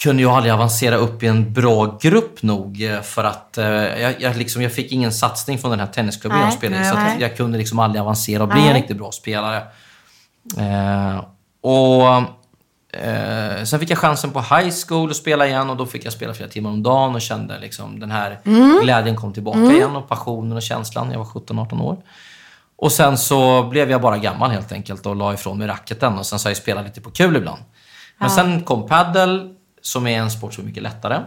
kunde 0.00 0.22
jag 0.22 0.32
aldrig 0.32 0.54
avancera 0.54 0.96
upp 0.96 1.22
i 1.22 1.26
en 1.26 1.52
bra 1.52 1.98
grupp 2.00 2.42
nog 2.42 2.82
eh, 2.82 3.00
för 3.02 3.24
att 3.24 3.58
eh, 3.58 3.64
jag, 4.02 4.14
jag, 4.22 4.36
liksom, 4.36 4.62
jag 4.62 4.72
fick 4.72 4.92
ingen 4.92 5.12
satsning 5.12 5.58
från 5.58 5.70
den 5.70 5.80
här 5.80 5.86
tennisklubben 5.86 6.38
Nej, 6.38 6.46
jag 6.46 6.54
spelade 6.54 6.82
i. 6.82 6.84
Så 6.84 6.94
nej. 6.94 7.16
jag 7.20 7.36
kunde 7.36 7.58
liksom 7.58 7.78
aldrig 7.78 8.02
avancera 8.02 8.42
och 8.42 8.48
bli 8.48 8.60
en 8.60 8.66
Nej. 8.66 8.74
riktigt 8.74 8.96
bra 8.96 9.12
spelare. 9.12 9.62
Eh, 10.58 11.24
och 11.60 12.22
Eh, 12.92 13.64
sen 13.64 13.80
fick 13.80 13.90
jag 13.90 13.98
chansen 13.98 14.30
på 14.30 14.40
high 14.40 14.70
school 14.86 15.10
att 15.10 15.16
spela 15.16 15.46
igen 15.46 15.70
och 15.70 15.76
då 15.76 15.86
fick 15.86 16.04
jag 16.04 16.12
spela 16.12 16.34
flera 16.34 16.48
timmar 16.48 16.70
om 16.70 16.82
dagen 16.82 17.14
och 17.14 17.20
kände 17.20 17.58
liksom 17.60 18.00
den 18.00 18.10
här 18.10 18.38
glädjen 18.82 19.16
kom 19.16 19.32
tillbaka 19.32 19.58
igen 19.58 19.96
och 19.96 20.08
passionen 20.08 20.52
och 20.56 20.62
känslan. 20.62 21.10
Jag 21.10 21.18
var 21.18 21.24
17-18 21.24 21.82
år. 21.82 21.96
Och 22.78 22.92
sen 22.92 23.18
så 23.18 23.62
blev 23.62 23.90
jag 23.90 24.00
bara 24.00 24.18
gammal 24.18 24.50
helt 24.50 24.72
enkelt 24.72 25.06
och 25.06 25.16
la 25.16 25.34
ifrån 25.34 25.58
mig 25.58 25.68
racketen 25.68 26.18
och 26.18 26.26
sen 26.26 26.38
så 26.38 26.46
har 26.46 26.50
jag 26.50 26.56
spelat 26.56 26.84
lite 26.84 27.00
på 27.00 27.10
kul 27.10 27.36
ibland. 27.36 27.62
Men 28.18 28.30
sen 28.30 28.62
kom 28.62 28.86
paddle 28.86 29.48
som 29.82 30.06
är 30.06 30.18
en 30.18 30.30
sport 30.30 30.54
som 30.54 30.64
är 30.64 30.68
mycket 30.68 30.82
lättare. 30.82 31.20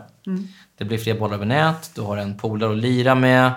Det 0.78 0.86
blir 0.86 0.98
fler 0.98 1.20
bollar 1.20 1.36
över 1.36 1.46
nät, 1.46 1.92
du 1.96 2.02
har 2.02 2.18
en 2.18 2.38
polare 2.38 2.72
att 2.72 2.78
lira 2.78 3.16
med, 3.16 3.52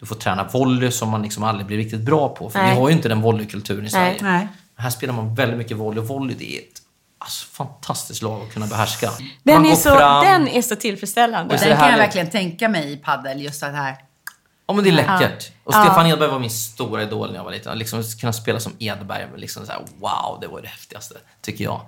du 0.00 0.06
får 0.06 0.14
träna 0.14 0.44
volley 0.44 0.90
som 0.90 1.08
man 1.08 1.22
liksom 1.22 1.44
aldrig 1.44 1.66
blir 1.66 1.76
riktigt 1.76 2.00
bra 2.00 2.28
på. 2.28 2.50
För 2.50 2.58
Nej. 2.58 2.70
vi 2.70 2.80
har 2.80 2.88
ju 2.88 2.94
inte 2.94 3.08
den 3.08 3.20
volleykulturen 3.20 3.86
i 3.86 3.90
Sverige. 3.90 4.18
Nej. 4.20 4.48
Här 4.76 4.90
spelar 4.90 5.14
man 5.14 5.34
väldigt 5.34 5.58
mycket 5.58 5.76
volley 5.76 6.00
och 6.00 6.08
volley 6.08 6.36
det 6.38 6.56
är 6.56 6.58
ett 6.58 6.82
alltså, 7.18 7.46
fantastiskt 7.46 8.22
lag 8.22 8.42
att 8.42 8.54
kunna 8.54 8.66
behärska. 8.66 9.10
Den 9.42 9.54
man 9.54 9.66
är, 9.66 9.74
så, 9.74 9.96
fram. 9.96 10.24
den 10.24 10.48
är 10.48 10.62
så 10.62 10.76
tillfredsställande. 10.76 11.54
Och 11.54 11.60
så 11.60 11.66
Den 11.66 11.76
det 11.76 11.80
kan 11.80 11.90
jag 11.90 11.98
verkligen 11.98 12.30
tänka 12.30 12.68
mig 12.68 12.92
i 12.92 12.96
paddel 12.96 13.42
just 13.42 13.60
det 13.60 13.66
här. 13.66 13.96
Ja 14.68 14.74
men 14.74 14.84
det 14.84 14.90
är 14.90 14.92
läckert. 14.92 15.50
Och 15.64 15.74
Stefan 15.74 16.06
Edberg 16.06 16.30
var 16.30 16.38
min 16.38 16.50
stora 16.50 17.02
idol 17.02 17.28
när 17.28 17.36
jag 17.36 17.44
var 17.44 17.50
liten. 17.50 17.78
Liksom 17.78 18.02
kunna 18.20 18.32
spela 18.32 18.60
som 18.60 18.72
Edberg, 18.78 19.26
liksom 19.36 19.66
så 19.66 19.72
här, 19.72 19.80
wow, 20.00 20.38
det 20.40 20.46
var 20.46 20.60
det 20.62 20.68
häftigaste, 20.68 21.14
tycker 21.42 21.64
jag. 21.64 21.80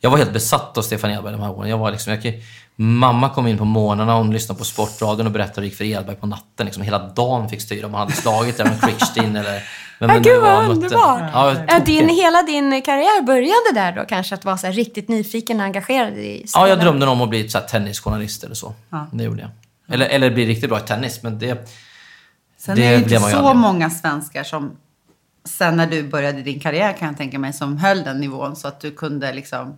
Jag 0.00 0.10
var 0.10 0.18
helt 0.18 0.32
besatt 0.32 0.78
av 0.78 0.82
Stefan 0.82 1.10
Edberg 1.10 1.32
de 1.32 1.40
här 1.42 1.50
åren. 1.50 1.70
Jag 1.70 1.78
var 1.78 1.90
liksom, 1.90 2.12
jag, 2.12 2.42
mamma 2.76 3.28
kom 3.28 3.46
in 3.46 3.58
på 3.58 3.64
morgnarna 3.64 4.12
och 4.16 4.24
hon 4.24 4.32
lyssnade 4.32 4.58
på 4.58 4.64
Sportradion 4.64 5.26
och 5.26 5.32
berättade 5.32 5.54
hur 5.54 5.62
det 5.62 5.66
gick 5.68 5.76
för 5.76 5.84
Edberg 5.84 6.16
på 6.16 6.26
natten. 6.26 6.66
Liksom, 6.66 6.82
hela 6.82 6.98
dagen 6.98 7.48
fick 7.48 7.62
styra 7.62 7.86
om 7.86 7.94
han 7.94 8.00
hade 8.00 8.12
slagit 8.12 8.56
där 8.56 8.64
med 8.64 8.80
Krickstein 8.80 9.36
eller 9.36 9.62
vem 9.98 10.10
Ja, 10.10 10.18
det 10.20 10.30
nu 10.34 10.40
var 10.40 10.50
han 10.50 10.78
mötte. 10.80 10.94
Ja, 10.94 11.54
Ja, 11.68 11.78
din, 11.78 12.08
hela 12.08 12.42
din 12.42 12.82
karriär 12.82 13.22
började 13.22 13.72
där 13.74 13.92
då 13.92 14.04
kanske, 14.08 14.34
att 14.34 14.44
vara 14.44 14.58
så 14.58 14.66
här 14.66 14.72
riktigt 14.74 15.08
nyfiken 15.08 15.60
och 15.60 15.66
engagerad 15.66 16.18
i 16.18 16.44
Ja, 16.54 16.68
jag 16.68 16.78
spelen. 16.78 16.78
drömde 16.78 17.06
om 17.06 17.20
att 17.20 17.28
bli 17.28 17.48
så 17.48 17.58
här, 17.58 17.66
tennisjournalist 17.66 18.44
eller 18.44 18.54
så. 18.54 18.74
Det 19.12 19.24
gjorde 19.24 19.40
jag. 19.40 19.50
Eller, 19.94 20.06
eller 20.06 20.30
bli 20.30 20.46
riktigt 20.46 20.70
bra 20.70 20.78
i 20.78 20.82
tennis, 20.82 21.22
men 21.22 21.38
det... 21.38 21.68
Sen 22.58 22.76
Det 22.76 22.84
är 22.86 22.90
det 22.90 22.98
inte 22.98 23.20
så 23.20 23.54
många 23.54 23.90
svenskar 23.90 24.44
som 24.44 24.76
sen 25.44 25.76
när 25.76 25.86
du 25.86 26.08
började 26.08 26.42
din 26.42 26.60
karriär 26.60 26.92
kan 26.92 27.08
jag 27.08 27.16
tänka 27.16 27.38
mig 27.38 27.52
som 27.52 27.76
höll 27.78 28.02
den 28.04 28.20
nivån 28.20 28.56
så 28.56 28.68
att 28.68 28.80
du 28.80 28.90
kunde 28.90 29.32
liksom 29.32 29.76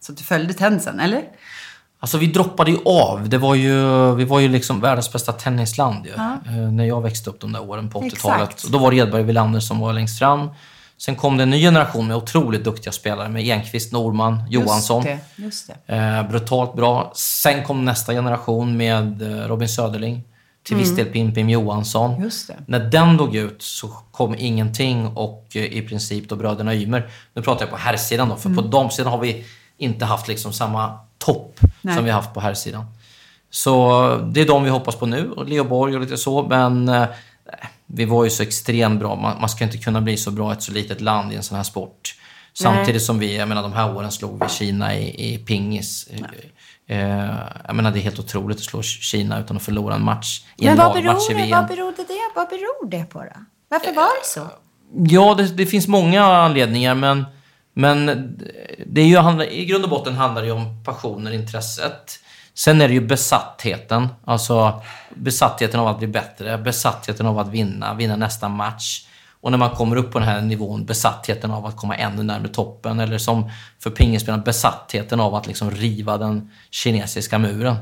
så 0.00 0.12
att 0.12 0.18
du 0.18 0.24
följde 0.24 0.54
tennisen, 0.54 1.00
eller? 1.00 1.24
Alltså 2.02 2.18
vi 2.18 2.26
droppade 2.26 2.70
ju 2.70 2.78
av. 2.84 3.28
Det 3.28 3.38
var 3.38 3.54
ju, 3.54 3.74
vi 4.14 4.24
var 4.24 4.40
ju 4.40 4.48
liksom 4.48 4.80
världens 4.80 5.12
bästa 5.12 5.32
tennisland 5.32 6.06
ju. 6.06 6.12
Eh, 6.12 6.72
När 6.72 6.84
jag 6.84 7.00
växte 7.02 7.30
upp 7.30 7.40
de 7.40 7.52
där 7.52 7.70
åren 7.70 7.90
på 7.90 8.00
80-talet. 8.00 8.42
Exakt. 8.48 8.64
Och 8.64 8.70
Då 8.70 8.78
var 8.78 8.90
det 8.90 8.96
Edberg 8.96 9.22
Wilander 9.22 9.60
som 9.60 9.80
var 9.80 9.92
längst 9.92 10.18
fram. 10.18 10.50
Sen 10.96 11.16
kom 11.16 11.36
det 11.36 11.42
en 11.42 11.50
ny 11.50 11.60
generation 11.60 12.06
med 12.06 12.16
otroligt 12.16 12.64
duktiga 12.64 12.92
spelare 12.92 13.28
med 13.28 13.42
Enqvist, 13.44 13.92
Norman, 13.92 14.42
Johansson. 14.50 15.04
Just 15.06 15.20
det. 15.36 15.42
Just 15.42 15.72
det. 15.86 15.96
Eh, 15.96 16.28
brutalt 16.28 16.74
bra. 16.74 17.12
Sen 17.14 17.64
kom 17.64 17.84
nästa 17.84 18.12
generation 18.12 18.76
med 18.76 19.22
eh, 19.22 19.48
Robin 19.48 19.68
Söderling. 19.68 20.22
Till 20.70 20.78
viss 20.78 20.96
del 20.96 21.06
Pim-Pim 21.06 21.50
Johansson. 21.50 22.10
Mm. 22.10 22.22
Just 22.22 22.46
det. 22.48 22.56
När 22.66 22.78
den 22.78 23.16
dog 23.16 23.36
ut 23.36 23.62
så 23.62 23.88
kom 23.88 24.34
ingenting 24.38 25.06
och 25.06 25.46
eh, 25.54 25.64
i 25.64 25.82
princip 25.82 26.28
då 26.28 26.36
bröderna 26.36 26.74
Ymer. 26.74 27.10
Nu 27.34 27.42
pratar 27.42 27.62
jag 27.62 27.70
på 27.70 27.76
herrsidan 27.76 28.28
då, 28.28 28.36
för 28.36 28.48
Mm. 28.48 28.62
på 28.64 28.68
damsidan 28.70 29.12
har 29.12 29.18
vi 29.18 29.44
inte 29.78 30.04
haft 30.04 30.28
liksom 30.28 30.52
samma 30.52 30.98
topp 31.18 31.60
Nej. 31.80 31.96
som 31.96 32.04
vi 32.04 32.10
haft 32.10 32.34
på 32.34 32.40
herrsidan. 32.40 32.84
Så 33.50 34.16
det 34.32 34.40
är 34.40 34.46
de 34.46 34.64
vi 34.64 34.70
hoppas 34.70 34.96
på 34.96 35.06
nu, 35.06 35.30
och 35.30 35.48
Leo 35.48 35.64
Borg 35.64 35.94
och 35.94 36.00
lite 36.00 36.16
så. 36.16 36.42
Men 36.42 36.88
eh, 36.88 37.06
vi 37.86 38.04
var 38.04 38.24
ju 38.24 38.30
så 38.30 38.42
extremt 38.42 39.00
bra. 39.00 39.16
Man, 39.16 39.40
man 39.40 39.48
ska 39.48 39.64
inte 39.64 39.78
kunna 39.78 40.00
bli 40.00 40.16
så 40.16 40.30
bra 40.30 40.50
i 40.50 40.52
ett 40.52 40.62
så 40.62 40.72
litet 40.72 41.00
land 41.00 41.32
i 41.32 41.36
en 41.36 41.42
sån 41.42 41.56
här 41.56 41.64
sport. 41.64 42.14
Samtidigt 42.54 43.02
som 43.02 43.18
vi, 43.18 43.36
jag 43.36 43.48
menar 43.48 43.62
de 43.62 43.72
här 43.72 43.96
åren 43.96 44.10
slog 44.12 44.42
vi 44.44 44.48
Kina 44.48 44.94
i, 44.94 45.34
i 45.34 45.38
pingis. 45.38 46.08
Eh, 46.88 46.98
jag 47.66 47.76
menar 47.76 47.90
det 47.90 47.98
är 47.98 48.02
helt 48.02 48.18
otroligt 48.18 48.56
att 48.58 48.64
slå 48.64 48.82
Kina 48.82 49.40
utan 49.40 49.56
att 49.56 49.62
förlora 49.62 49.94
en 49.94 50.04
match 50.04 50.42
i 50.56 50.66
en 50.66 50.76
Men 50.76 50.86
vad 50.86 50.96
lagmatch 50.96 51.30
i 51.30 51.34
beror, 51.34 51.40
det, 51.40 51.46
VM. 51.46 51.58
vad, 51.58 51.68
berodde 51.68 51.96
det, 51.96 52.30
vad 52.34 52.48
beror 52.48 52.90
det 52.90 53.04
på 53.04 53.18
då? 53.18 53.44
Varför 53.68 53.94
var 53.94 54.20
det 54.20 54.26
så? 54.26 54.46
Ja, 54.94 55.34
det, 55.34 55.46
det 55.46 55.66
finns 55.66 55.88
många 55.88 56.24
anledningar, 56.24 56.94
men, 56.94 57.24
men 57.74 58.06
det 58.86 59.00
är 59.00 59.06
ju, 59.06 59.44
i 59.50 59.64
grund 59.64 59.84
och 59.84 59.90
botten 59.90 60.14
handlar 60.14 60.42
det 60.42 60.46
ju 60.46 60.52
om 60.54 60.84
passionen, 60.84 61.32
intresset. 61.32 62.18
Sen 62.54 62.80
är 62.80 62.88
det 62.88 62.94
ju 62.94 63.00
besattheten, 63.00 64.08
alltså 64.24 64.82
besattheten 65.14 65.80
av 65.80 65.86
att 65.86 65.98
bli 65.98 66.06
bättre, 66.06 66.58
besattheten 66.58 67.26
av 67.26 67.38
att 67.38 67.48
vinna, 67.48 67.94
vinna 67.94 68.16
nästa 68.16 68.48
match. 68.48 69.06
Och 69.40 69.50
när 69.50 69.58
man 69.58 69.70
kommer 69.70 69.96
upp 69.96 70.12
på 70.12 70.18
den 70.18 70.28
här 70.28 70.40
nivån, 70.40 70.84
besattheten 70.86 71.50
av 71.50 71.66
att 71.66 71.76
komma 71.76 71.96
ännu 71.96 72.22
närmare 72.22 72.48
toppen. 72.48 73.00
Eller 73.00 73.18
som 73.18 73.50
för 73.78 73.90
pingisspelaren, 73.90 74.44
besattheten 74.44 75.20
av 75.20 75.34
att 75.34 75.46
liksom 75.46 75.70
riva 75.70 76.18
den 76.18 76.50
kinesiska 76.70 77.38
muren. 77.38 77.76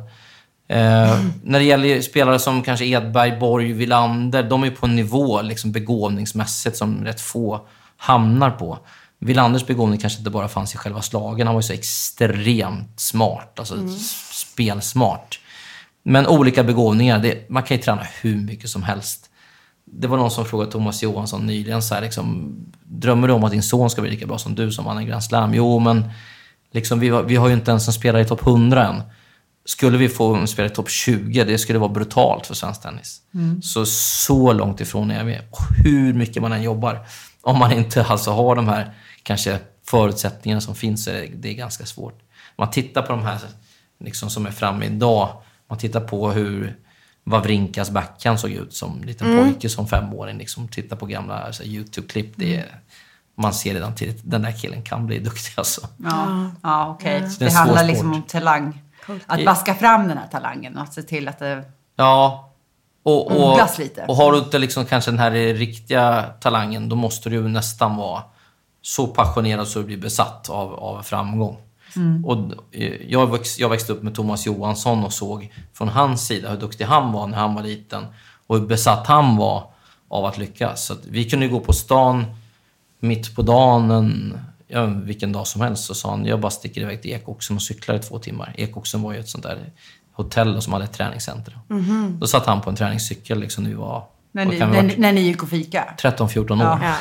Eh, 0.69 1.25
när 1.45 1.59
det 1.59 1.65
gäller 1.65 2.01
spelare 2.01 2.39
som 2.39 2.63
kanske 2.63 2.85
Edberg, 2.87 3.39
Borg, 3.39 3.73
Villander, 3.73 4.43
de 4.43 4.65
är 4.65 4.71
på 4.71 4.87
en 4.87 4.97
nivå 4.97 5.43
liksom 5.43 5.73
begåvningsmässigt 5.73 6.77
som 6.77 7.05
rätt 7.05 7.21
få 7.21 7.67
hamnar 7.97 8.51
på. 8.51 8.79
Villanders 9.21 9.67
begåvning 9.67 9.99
kanske 9.99 10.19
inte 10.19 10.31
bara 10.31 10.49
fanns 10.49 10.75
i 10.75 10.77
själva 10.79 11.03
slagen, 11.03 11.47
han 11.47 11.55
var 11.57 11.63
ju 11.63 11.67
så 11.67 11.73
extremt 11.73 13.01
smart, 13.01 13.59
alltså 13.59 13.75
s- 13.87 14.31
spelsmart. 14.33 15.41
Men 16.03 16.27
olika 16.27 16.63
begåvningar, 16.65 17.19
det, 17.19 17.51
man 17.51 17.63
kan 17.63 17.77
ju 17.77 17.83
träna 17.83 18.07
hur 18.21 18.37
mycket 18.37 18.71
som 18.71 18.83
helst. 18.83 19.31
Det 19.93 20.07
var 20.09 20.17
någon 20.17 20.31
som 20.31 20.45
frågade 20.45 20.73
Thomas 20.73 21.03
Johansson 21.03 21.47
nyligen, 21.47 21.83
så 21.83 21.95
här, 21.95 22.03
liksom, 22.03 22.55
drömmer 22.85 23.29
du 23.29 23.35
om 23.35 23.45
att 23.45 23.51
din 23.51 23.63
son 23.63 23.91
ska 23.91 24.03
bli 24.03 24.11
lika 24.11 24.27
bra 24.27 24.39
som 24.39 24.55
du 24.55 24.73
som 24.73 24.85
vann 24.85 24.99
en 24.99 25.07
Grand 25.07 25.25
Slam? 25.25 25.55
Jo, 25.55 25.79
men 25.79 26.11
liksom, 26.73 27.01
vi, 27.01 27.09
har- 27.09 27.23
vi 27.23 27.37
har 27.37 27.49
ju 27.49 27.55
inte 27.55 27.71
ens 27.71 27.87
en 27.87 27.93
spelare 27.95 28.23
i 28.23 28.25
topp 28.25 28.47
100 28.47 28.87
än. 28.87 29.03
Skulle 29.65 29.99
vi 29.99 30.09
få 30.09 30.35
en 30.35 30.49
spelare 30.49 30.73
i 30.73 30.75
topp 30.75 30.91
20, 30.91 31.45
det 31.45 31.59
skulle 31.59 31.79
vara 31.79 31.93
brutalt 31.93 32.47
för 32.47 32.55
svensk 32.55 32.83
tennis. 32.83 33.21
Så, 33.63 33.87
så 33.87 34.53
långt 34.53 34.81
ifrån 34.81 35.11
är 35.11 35.25
vi. 35.25 35.39
Hur 35.85 36.15
mycket 36.15 36.43
man 36.43 36.53
än 36.53 36.63
jobbar. 36.63 37.07
Om 37.43 37.59
man 37.59 37.73
inte 37.73 38.05
alltså 38.05 38.31
har 38.31 38.57
de 38.57 38.69
här 38.69 38.95
kanske 39.23 39.59
förutsättningarna 39.87 40.61
som 40.61 40.75
finns, 40.75 41.05
så 41.05 41.11
är 41.11 41.15
det, 41.15 41.27
det 41.35 41.49
är 41.49 41.55
ganska 41.55 41.87
svårt. 41.87 42.13
Om 42.13 42.55
man 42.65 42.71
tittar 42.71 43.03
på 43.03 43.13
de 43.13 43.23
här 43.23 43.39
liksom, 44.05 44.31
som 44.31 44.47
är 44.47 44.51
framme 44.51 44.87
idag. 44.87 45.29
Man 45.69 45.79
tittar 45.79 46.01
på 46.01 46.31
hur 46.33 46.77
Wawrinkas 47.31 47.91
backhand 47.91 48.41
såg 48.41 48.51
ut 48.51 48.75
som 48.75 49.03
liten 49.05 49.37
pojke, 49.37 49.69
som 49.69 49.89
femåring. 49.89 50.39
Liksom, 50.39 50.69
titta 50.69 50.97
på 50.97 51.07
gamla 51.07 51.51
YouTube-klipp. 51.65 52.33
Det 52.37 52.57
är, 52.57 52.81
Man 53.35 53.55
ser 53.55 53.75
redan 53.75 53.95
tidigt, 53.95 54.21
den 54.25 54.43
där 54.43 54.53
killen 54.53 54.83
kan 54.83 55.07
bli 55.07 55.19
duktig 55.19 55.53
alltså. 55.57 55.89
Ja, 55.97 56.51
ja 56.63 56.89
okej. 56.91 57.21
det 57.21 57.27
är 57.27 57.45
Det, 57.45 57.51
svår 57.51 57.59
handlar 57.59 57.77
sport. 57.77 57.87
liksom 57.91 58.13
om 58.13 58.23
talang. 58.23 58.83
Att 59.27 59.45
vaska 59.45 59.75
fram 59.75 60.09
den 60.09 60.19
här 60.19 60.27
talangen 60.27 60.77
och 60.77 60.83
att 60.83 60.95
se 60.95 61.03
till 61.03 61.29
att 61.29 61.39
det... 61.39 61.65
Ja. 61.97 62.45
Och, 63.03 63.27
och, 63.27 63.53
Odlas 63.53 63.79
lite. 63.79 64.05
och 64.09 64.17
har 64.17 64.33
du 64.33 64.39
inte 64.39 64.59
liksom 64.59 64.85
kanske 64.87 65.11
den 65.11 65.21
här 65.21 65.31
riktiga 65.55 66.23
talangen, 66.41 66.89
då 66.89 66.97
måste 66.97 67.31
du 67.31 67.49
nästan 67.49 67.97
vara 67.97 68.23
så 68.83 69.07
passionerad 69.07 69.69
så 69.69 69.79
du 69.79 69.85
blir 69.85 69.97
besatt 69.97 70.49
av, 70.51 70.75
av 70.75 71.03
framgång. 71.03 71.57
Och 72.25 72.39
eh, 72.73 72.93
jag, 73.09 73.27
växt, 73.33 73.59
jag 73.59 73.69
växte 73.69 73.93
upp 73.93 74.03
med 74.03 74.15
Thomas 74.15 74.47
Johansson 74.47 75.05
och 75.05 75.13
såg 75.13 75.53
från 75.75 75.89
hans 75.89 76.27
sida 76.27 76.51
hur 76.51 76.57
duktig 76.59 76.85
han 76.85 77.13
var 77.13 77.27
när 77.27 77.39
han 77.39 77.55
var 77.55 77.63
liten 77.63 78.07
och 78.47 78.59
hur 78.59 78.67
besatt 78.67 79.07
han 79.07 79.37
var 79.37 79.71
av 80.09 80.25
att 80.25 80.39
lyckas. 80.39 80.85
Så 80.87 80.93
att 80.93 81.07
vi 81.07 81.31
kunde 81.31 81.49
gå 81.49 81.61
på 81.61 81.73
stan 81.73 82.25
mitt 83.01 83.35
på 83.37 83.43
dagen, 83.43 83.91
en, 83.91 84.39
ja, 84.69 84.85
vilken 84.87 85.33
dag 85.33 85.47
som 85.47 85.61
helst, 85.61 85.85
så 85.85 85.95
sa 85.95 86.11
han 86.11 86.27
jag 86.27 86.41
bara 86.41 86.51
sticker 86.51 86.81
iväg 86.81 87.03
till 87.03 87.11
Ekoxen 87.11 87.57
och 87.57 87.63
cyklar 87.63 87.95
i 87.95 87.99
två 87.99 88.19
timmar. 88.19 88.55
Ekoxen 88.57 89.03
var 89.03 89.13
ju 89.13 89.19
ett 89.21 89.29
sånt 89.29 89.45
där 89.45 89.71
hotell 90.13 90.63
som 90.63 90.73
hade 90.73 90.85
ett 90.85 90.93
träningscenter. 90.93 91.59
Då 92.21 92.27
satt 92.27 92.47
han 92.47 92.61
på 92.61 92.71
en 92.71 92.77
träningscykel 92.77 93.41
liksom, 93.41 93.65
när 93.65 93.71
vi 93.71 93.77
var 93.77 94.05
När 94.33 94.45
ni, 94.45 94.59
när, 94.59 94.83
ni- 94.83 94.97
när 94.97 95.13
ni 95.13 95.21
gick 95.21 95.43
och 95.43 95.49
fika. 95.49 95.85
13-14 95.99 96.53
år. 96.53 96.79
Ja. 96.83 96.95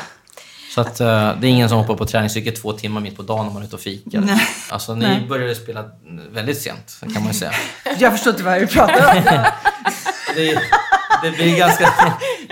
Så 0.77 0.81
att, 0.81 0.99
eh, 0.99 1.07
det 1.39 1.47
är 1.47 1.49
ingen 1.49 1.69
som 1.69 1.77
hoppar 1.77 1.95
på 1.95 2.05
träningscykel 2.05 2.55
två 2.55 2.73
timmar 2.73 3.01
mitt 3.01 3.17
på 3.17 3.23
dagen 3.23 3.45
när 3.45 3.53
man 3.53 3.61
är 3.61 3.65
ute 3.65 3.75
och 3.75 3.81
fikar. 3.81 4.21
Nej. 4.21 4.47
Alltså 4.69 4.95
ni 4.95 5.05
Nej. 5.05 5.25
började 5.29 5.55
spela 5.55 5.85
väldigt 6.31 6.61
sent, 6.61 6.97
kan 6.99 7.13
man 7.13 7.27
ju 7.27 7.33
säga. 7.33 7.51
Jag 7.99 8.11
förstår 8.11 8.33
inte 8.33 8.43
vad 8.43 8.59
du 8.59 8.67
pratar 8.67 9.17
om. 9.17 9.23
Det, 10.35 10.59
det, 11.23 11.31
blir 11.31 11.57
ganska, 11.57 11.93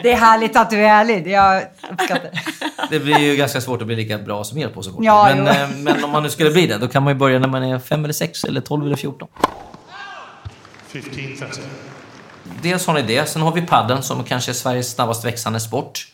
Det 0.04 0.12
är 0.12 0.18
härligt 0.18 0.56
att 0.56 0.70
du 0.70 0.78
är 0.78 0.90
ärlig. 0.90 1.28
Jag 1.28 1.64
uppskattar 1.92 2.30
det. 2.32 2.42
det 2.90 3.00
blir 3.00 3.18
ju 3.18 3.36
ganska 3.36 3.62
svårt 3.62 3.82
att 3.82 3.88
bli 3.88 3.96
lika 3.96 4.18
bra 4.18 4.44
som 4.44 4.58
er 4.58 4.68
på 4.68 4.84
så 4.84 4.92
kort. 4.92 5.06
Ja, 5.06 5.32
men, 5.36 5.48
eh, 5.48 5.70
men 5.78 6.04
om 6.04 6.12
man 6.12 6.24
nu 6.24 6.30
skulle 6.30 6.52
bli 6.52 6.68
det, 6.68 6.78
då 6.78 6.88
kan 6.88 7.04
man 7.04 7.14
ju 7.14 7.20
börja 7.20 7.40
när 7.40 7.48
man 7.48 7.64
är 7.64 7.80
fem 7.80 8.04
eller 8.04 8.14
sex 8.14 8.44
eller 8.44 8.62
12 8.62 8.86
eller 8.86 8.96
14. 8.96 9.28
15.30. 10.92 11.46
Dels 12.62 12.88
har 12.88 12.94
ni 12.94 13.02
det. 13.02 13.30
Sen 13.30 13.42
har 13.42 13.52
vi 13.52 13.62
padden 13.62 14.04
som 14.04 14.24
kanske 14.24 14.52
är 14.52 14.54
Sveriges 14.54 14.92
snabbast 14.92 15.26
växande 15.26 15.60
sport. 15.60 16.08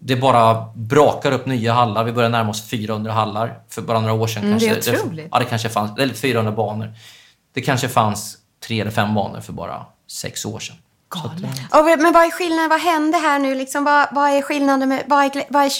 Det 0.00 0.16
bara 0.16 0.66
brakar 0.74 1.32
upp 1.32 1.46
nya 1.46 1.72
hallar. 1.72 2.04
Vi 2.04 2.12
börjar 2.12 2.30
närma 2.30 2.50
oss 2.50 2.68
400 2.70 3.12
hallar. 3.12 3.58
För 3.68 3.82
bara 3.82 4.00
några 4.00 4.14
år 4.14 4.26
sedan 4.26 4.44
Mm, 4.44 4.58
det 4.58 4.66
är 4.66 4.74
kanske... 4.74 5.00
otroligt. 5.00 5.28
ja, 5.32 5.38
det 5.38 5.44
kanske 5.44 5.68
fanns... 5.68 5.98
Eller 5.98 6.14
400 6.14 6.52
banor. 6.52 6.92
Det 7.54 7.60
kanske 7.60 7.88
fanns 7.88 8.36
tre 8.66 8.80
eller 8.80 8.90
fem 8.90 9.14
banor 9.14 9.40
för 9.40 9.52
bara 9.52 9.86
sex 10.10 10.44
år 10.44 10.58
sedan. 10.58 10.76
Att, 11.14 11.80
Och, 11.80 11.84
men 11.86 12.12
vad 12.12 12.24
är 12.24 12.30
skillnaden? 12.30 12.68
Vad 12.70 12.80
hände 12.80 13.18
här 13.18 13.38
nu? 13.38 13.54
Liksom, 13.54 13.84
vad, 13.84 14.08
vad 14.12 14.30
är 14.30 14.42
skillnaden 14.42 14.88
med... 14.88 15.02
Vad 15.06 15.24
är, 15.24 15.44
vad 15.48 15.64
är 15.64 15.70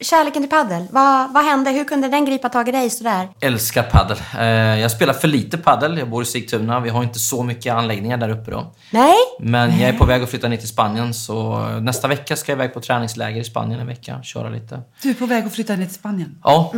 kärleken 0.00 0.42
till 0.42 0.50
paddel. 0.50 0.86
Vad, 0.90 1.32
vad 1.32 1.44
hände? 1.44 1.70
Hur 1.70 1.84
kunde 1.84 2.08
den 2.08 2.24
gripa 2.24 2.48
tag 2.48 2.68
i 2.68 2.72
dig 2.72 2.90
sådär? 2.90 3.28
Älskar 3.40 3.82
paddel. 3.82 4.16
Eh, 4.38 4.80
jag 4.80 4.90
spelar 4.90 5.14
för 5.14 5.28
lite 5.28 5.58
paddel. 5.58 5.98
Jag 5.98 6.10
bor 6.10 6.22
i 6.22 6.26
Sigtuna. 6.26 6.80
Vi 6.80 6.88
har 6.88 7.02
inte 7.02 7.18
så 7.18 7.42
mycket 7.42 7.74
anläggningar 7.74 8.16
där 8.16 8.28
uppe 8.28 8.50
då. 8.50 8.74
Nej? 8.90 9.14
Men 9.40 9.80
jag 9.80 9.88
är 9.90 9.98
på 9.98 10.04
väg 10.06 10.22
att 10.22 10.30
flytta 10.30 10.48
ner 10.48 10.56
till 10.56 10.68
Spanien 10.68 11.14
så 11.14 11.58
nästa 11.80 12.08
vecka 12.08 12.36
ska 12.36 12.52
jag 12.52 12.56
iväg 12.56 12.74
på 12.74 12.80
träningsläger 12.80 13.40
i 13.40 13.44
Spanien 13.44 13.80
en 13.80 13.86
vecka. 13.86 14.22
Köra 14.22 14.48
lite. 14.48 14.80
Du 15.02 15.10
är 15.10 15.14
på 15.14 15.26
väg 15.26 15.44
att 15.44 15.54
flytta 15.54 15.76
ner 15.76 15.86
till 15.86 15.94
Spanien. 15.94 16.38
Ja. 16.44 16.72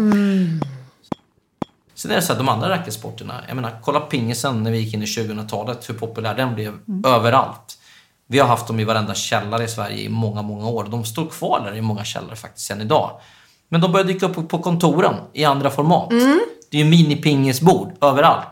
Sen 1.94 2.10
är 2.10 2.14
det 2.14 2.22
så 2.22 2.32
att 2.32 2.38
de 2.38 2.48
andra 2.48 2.68
racketsporterna, 2.68 3.34
jag 3.48 3.54
menar 3.54 3.78
kolla 3.82 4.00
pingisen 4.00 4.62
när 4.62 4.70
vi 4.70 4.78
gick 4.78 4.94
in 4.94 5.02
i 5.02 5.06
2000-talet, 5.06 5.88
hur 5.88 5.94
populär 5.94 6.34
den 6.34 6.54
blev 6.54 6.78
överallt. 7.06 7.77
Vi 8.30 8.38
har 8.38 8.48
haft 8.48 8.66
dem 8.66 8.80
i 8.80 8.84
varenda 8.84 9.14
källare 9.14 9.64
i 9.64 9.68
Sverige 9.68 10.02
i 10.02 10.08
många, 10.08 10.42
många 10.42 10.68
år. 10.68 10.84
De 10.84 11.04
står 11.04 11.26
kvar 11.26 11.60
där 11.64 11.76
i 11.76 11.80
många 11.80 12.04
källare 12.04 12.36
faktiskt 12.36 12.70
än 12.70 12.80
idag. 12.80 13.20
Men 13.68 13.80
de 13.80 13.92
börjar 13.92 14.06
dyka 14.06 14.26
upp 14.26 14.48
på 14.48 14.58
kontoren 14.58 15.14
i 15.32 15.44
andra 15.44 15.70
format. 15.70 16.10
Det 16.70 16.78
är 16.78 16.84
ju 16.84 16.90
minipingisbord 16.90 17.92
överallt. 18.00 18.46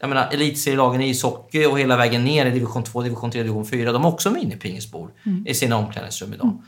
Jag 0.00 0.08
menar 0.08 0.28
elitserielagen 0.32 1.00
i 1.00 1.08
ishockey 1.08 1.66
och 1.66 1.78
hela 1.78 1.96
vägen 1.96 2.24
ner 2.24 2.46
i 2.46 2.50
division 2.50 2.82
2, 2.84 3.02
division 3.02 3.30
3, 3.30 3.42
division 3.42 3.66
4. 3.66 3.92
De 3.92 4.04
har 4.04 4.12
också 4.12 4.30
minipingisbord 4.30 5.10
i 5.46 5.54
sina 5.54 5.76
omklädningsrum 5.76 6.32
idag. 6.34 6.62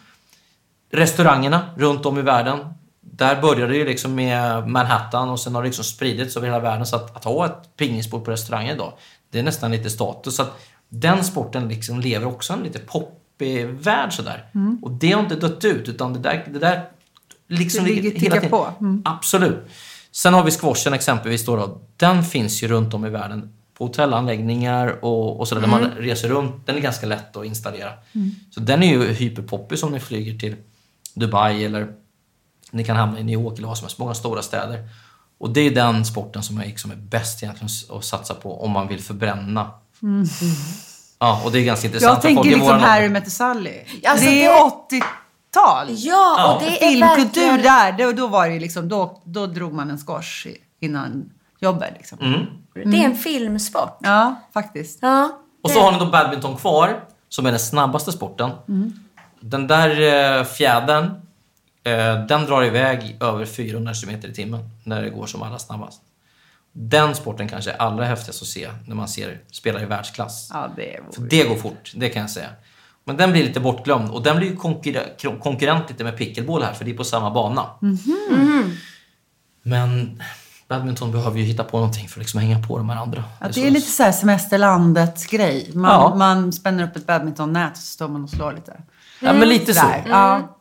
Restaurangerna 0.92 1.70
runt 1.76 2.06
om 2.06 2.18
i 2.18 2.22
världen. 2.22 2.58
Där 3.00 3.42
började 3.42 3.72
det 3.72 3.78
ju 3.78 3.84
liksom 3.84 4.14
med 4.14 4.68
Manhattan 4.68 5.28
och 5.28 5.40
sen 5.40 5.54
har 5.54 5.62
det 5.62 5.68
liksom 5.68 5.84
spridits 5.84 6.37
över 6.37 6.46
hela 6.46 6.61
världen. 6.61 6.87
Så 6.87 6.96
att, 6.96 7.16
att 7.16 7.25
ha 7.25 7.46
ett 7.46 7.76
pingisbord 7.76 8.25
på 8.25 8.30
restauranger 8.30 8.75
idag, 8.75 8.92
det 9.30 9.38
är 9.38 9.42
nästan 9.42 9.72
lite 9.72 9.90
status. 9.90 10.37
Så 10.37 10.42
att 10.42 10.61
den 10.94 11.25
sporten 11.25 11.68
liksom 11.68 12.00
lever 12.00 12.26
också 12.26 12.52
en 12.52 12.61
lite 12.62 12.78
poppig 12.78 13.66
värld 13.66 14.12
sådär. 14.12 14.46
Och 14.82 14.90
det 14.90 15.12
har 15.12 15.20
inte 15.22 15.37
dött 15.37 15.64
ut, 15.64 15.88
utan 15.88 16.12
det 16.12 16.18
där, 16.18 16.44
det 16.52 16.58
där 16.58 16.84
liksom 17.49 17.84
Det 17.84 17.90
ligger- 17.90 18.20
hela 18.20 18.34
tiden- 18.37 18.50
på. 18.50 18.68
Mm. 18.80 19.02
Absolut. 19.04 19.58
Sen 20.11 20.34
har 20.34 20.44
vi 20.44 20.50
squashen 20.50 20.92
exempelvis 20.94 21.44
då, 21.46 21.56
då. 21.56 21.80
Den 21.96 22.25
finns 22.25 22.62
ju 22.62 22.68
runt 22.68 22.94
om 22.94 23.06
i 23.06 23.11
världen 23.11 23.52
på 23.75 23.84
hotellanläggningar 23.87 25.04
och, 25.04 25.40
och 25.40 25.49
sådär 25.49 25.62
där 25.62 25.68
man 25.68 25.84
reser 25.84 26.28
runt. 26.28 26.66
Den 26.66 26.76
är 26.76 26.80
ganska 26.80 27.06
lätt 27.06 27.37
att 27.37 27.44
installera. 27.46 27.90
Så 28.50 28.61
den 28.61 28.82
är 28.82 28.87
ju 28.88 29.12
hyperpoppis 29.12 29.82
om 29.82 29.92
ni 29.92 30.00
flyger 30.00 30.38
till 30.38 30.56
Dubai 31.14 31.64
eller 31.64 31.88
ni 32.70 32.84
kan 32.84 32.96
hamna 32.96 33.18
i 33.20 33.25
New 33.25 33.40
York 33.40 33.58
eller 33.58 33.68
vad 33.68 33.78
som 33.78 33.84
helst. 33.84 33.99
Många 33.99 34.14
stora 34.14 34.42
städer. 34.42 34.88
Och 35.38 35.50
det 35.50 35.61
är 35.61 35.70
den 35.75 36.04
sporten 36.04 36.42
som 36.42 36.58
är, 36.61 36.66
liksom 36.66 36.90
är 36.90 36.96
bäst 36.96 37.42
egentligen 37.42 37.70
att 37.99 38.04
satsa 38.04 38.34
på 38.34 38.64
om 38.64 38.70
man 38.70 38.88
vill 38.88 39.00
förbränna. 39.00 39.70
Ja, 41.18 41.42
och 41.44 41.52
det 41.52 41.59
är 41.59 41.64
ganska 41.64 41.87
intressant. 41.87 42.12
Jag 42.12 42.23
för 42.23 42.28
tänker 42.28 42.44
liksom 42.50 42.66
våran 42.66 42.80
Harry 42.80 43.09
met 43.09 43.32
Sally. 43.32 43.78
Alltså, 44.06 44.26
det 44.26 44.44
är 44.44 44.52
det- 44.90 45.00
80-tal. 45.50 45.87
Ja, 45.88 46.54
och 46.54 46.62
det 46.62 46.85
är 46.85 46.90
Filmkultur 46.90 47.40
verkligen... 47.42 47.62
där. 47.62 47.92
Då, 48.06 48.12
då 48.12 48.26
var 48.26 48.49
det 48.49 48.61
liksom, 48.61 48.88
då, 48.88 49.21
då 49.25 49.47
drog 49.47 49.73
man 49.73 49.90
en 49.90 49.99
i- 50.47 50.56
innan 50.80 51.30
jobbet. 51.61 51.92
Liksom. 51.97 52.18
Mm. 52.21 52.47
Det 52.92 53.00
är 53.00 53.04
en 53.04 53.16
filmsport. 53.16 53.99
Ja, 54.00 54.35
faktiskt. 54.54 54.99
Ja. 55.02 55.30
Och 55.62 55.71
så 55.71 55.80
har 55.80 55.92
ni 55.92 55.99
då 55.99 56.06
badminton 56.06 56.56
kvar, 56.56 57.04
som 57.28 57.47
är 57.47 57.50
den 57.50 57.61
snabbaste 57.61 58.12
sporten. 58.12 58.50
Den 59.40 59.66
där 59.66 59.90
eh, 60.38 60.44
fjädern, 60.44 61.04
eh, 61.85 62.26
den 62.28 62.44
drar 62.47 62.64
iväg 62.64 63.16
över 63.21 63.44
400 63.47 63.92
km 63.94 64.16
i 64.30 64.35
timmen 64.35 64.61
när 64.85 65.02
det 65.02 65.11
går 65.11 65.26
som 65.26 65.42
allra 65.42 65.59
snabbast. 65.59 66.00
Den 66.73 67.14
sporten 67.14 67.49
kanske 67.49 67.71
är 67.71 67.76
allra 67.76 68.05
häftigast 68.05 68.43
att 68.43 68.49
se 68.49 68.69
när 68.87 68.95
man 68.95 69.09
ser 69.09 69.41
spelare 69.52 69.83
i 69.83 69.87
världsklass. 69.87 70.49
Ja, 70.52 70.69
det 70.76 71.00
För 71.14 71.23
det 71.23 71.45
går 71.49 71.57
fort, 71.57 71.93
det 71.97 72.09
kan 72.09 72.21
jag 72.23 72.31
säga. 72.31 72.49
Men 73.05 73.17
den 73.17 73.33
blir 73.33 73.43
lite 73.45 73.61
bortglömd 73.61 74.11
och 74.11 74.23
den 74.23 74.37
blir 74.37 74.49
ju 74.50 74.57
konkurre- 74.57 75.38
konkurrent 75.41 75.91
lite 75.91 76.05
med 76.05 76.17
pickleball 76.17 76.62
här 76.62 76.73
för 76.73 76.85
det 76.85 76.91
är 76.91 76.95
på 76.97 77.05
samma 77.05 77.31
bana. 77.31 77.67
Men 79.62 80.23
badminton 80.69 81.12
behöver 81.12 81.38
ju 81.38 81.45
hitta 81.45 81.64
på 81.64 81.76
någonting 81.79 82.09
för 82.09 82.17
att 82.21 82.23
liksom 82.25 82.41
hänga 82.41 82.67
på 82.67 82.79
de 82.79 82.88
här 82.91 82.97
andra. 83.02 83.25
Ja, 83.41 83.47
det 83.47 83.52
så- 83.52 83.61
är 83.61 83.71
lite 83.71 83.91
så 83.91 84.02
här 84.02 84.12
semesterlandet-grej. 84.12 85.71
Man, 85.75 85.91
Ja. 85.91 86.14
man 86.14 86.52
spänner 86.52 86.85
upp 86.85 86.97
ett 86.97 87.07
badmintonnät 87.07 87.71
och 87.73 87.76
så 87.79 87.83
står 87.87 88.09
man 88.09 88.25
och 88.25 88.31
slår 88.31 88.52
lite. 88.52 88.83
Ja, 89.21 89.33
men 89.33 89.49
lite 89.49 89.75
så. 89.75 89.87
Ja. 90.09 90.57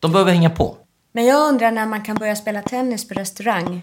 De 0.00 0.12
behöver 0.12 0.32
hänga 0.32 0.50
på. 0.50 0.76
Men 1.12 1.24
jag 1.24 1.48
undrar 1.48 1.70
när 1.70 1.86
man 1.86 2.02
kan 2.04 2.16
börja 2.16 2.36
spela 2.36 2.62
tennis 2.62 3.08
på 3.08 3.14
restaurang. 3.14 3.82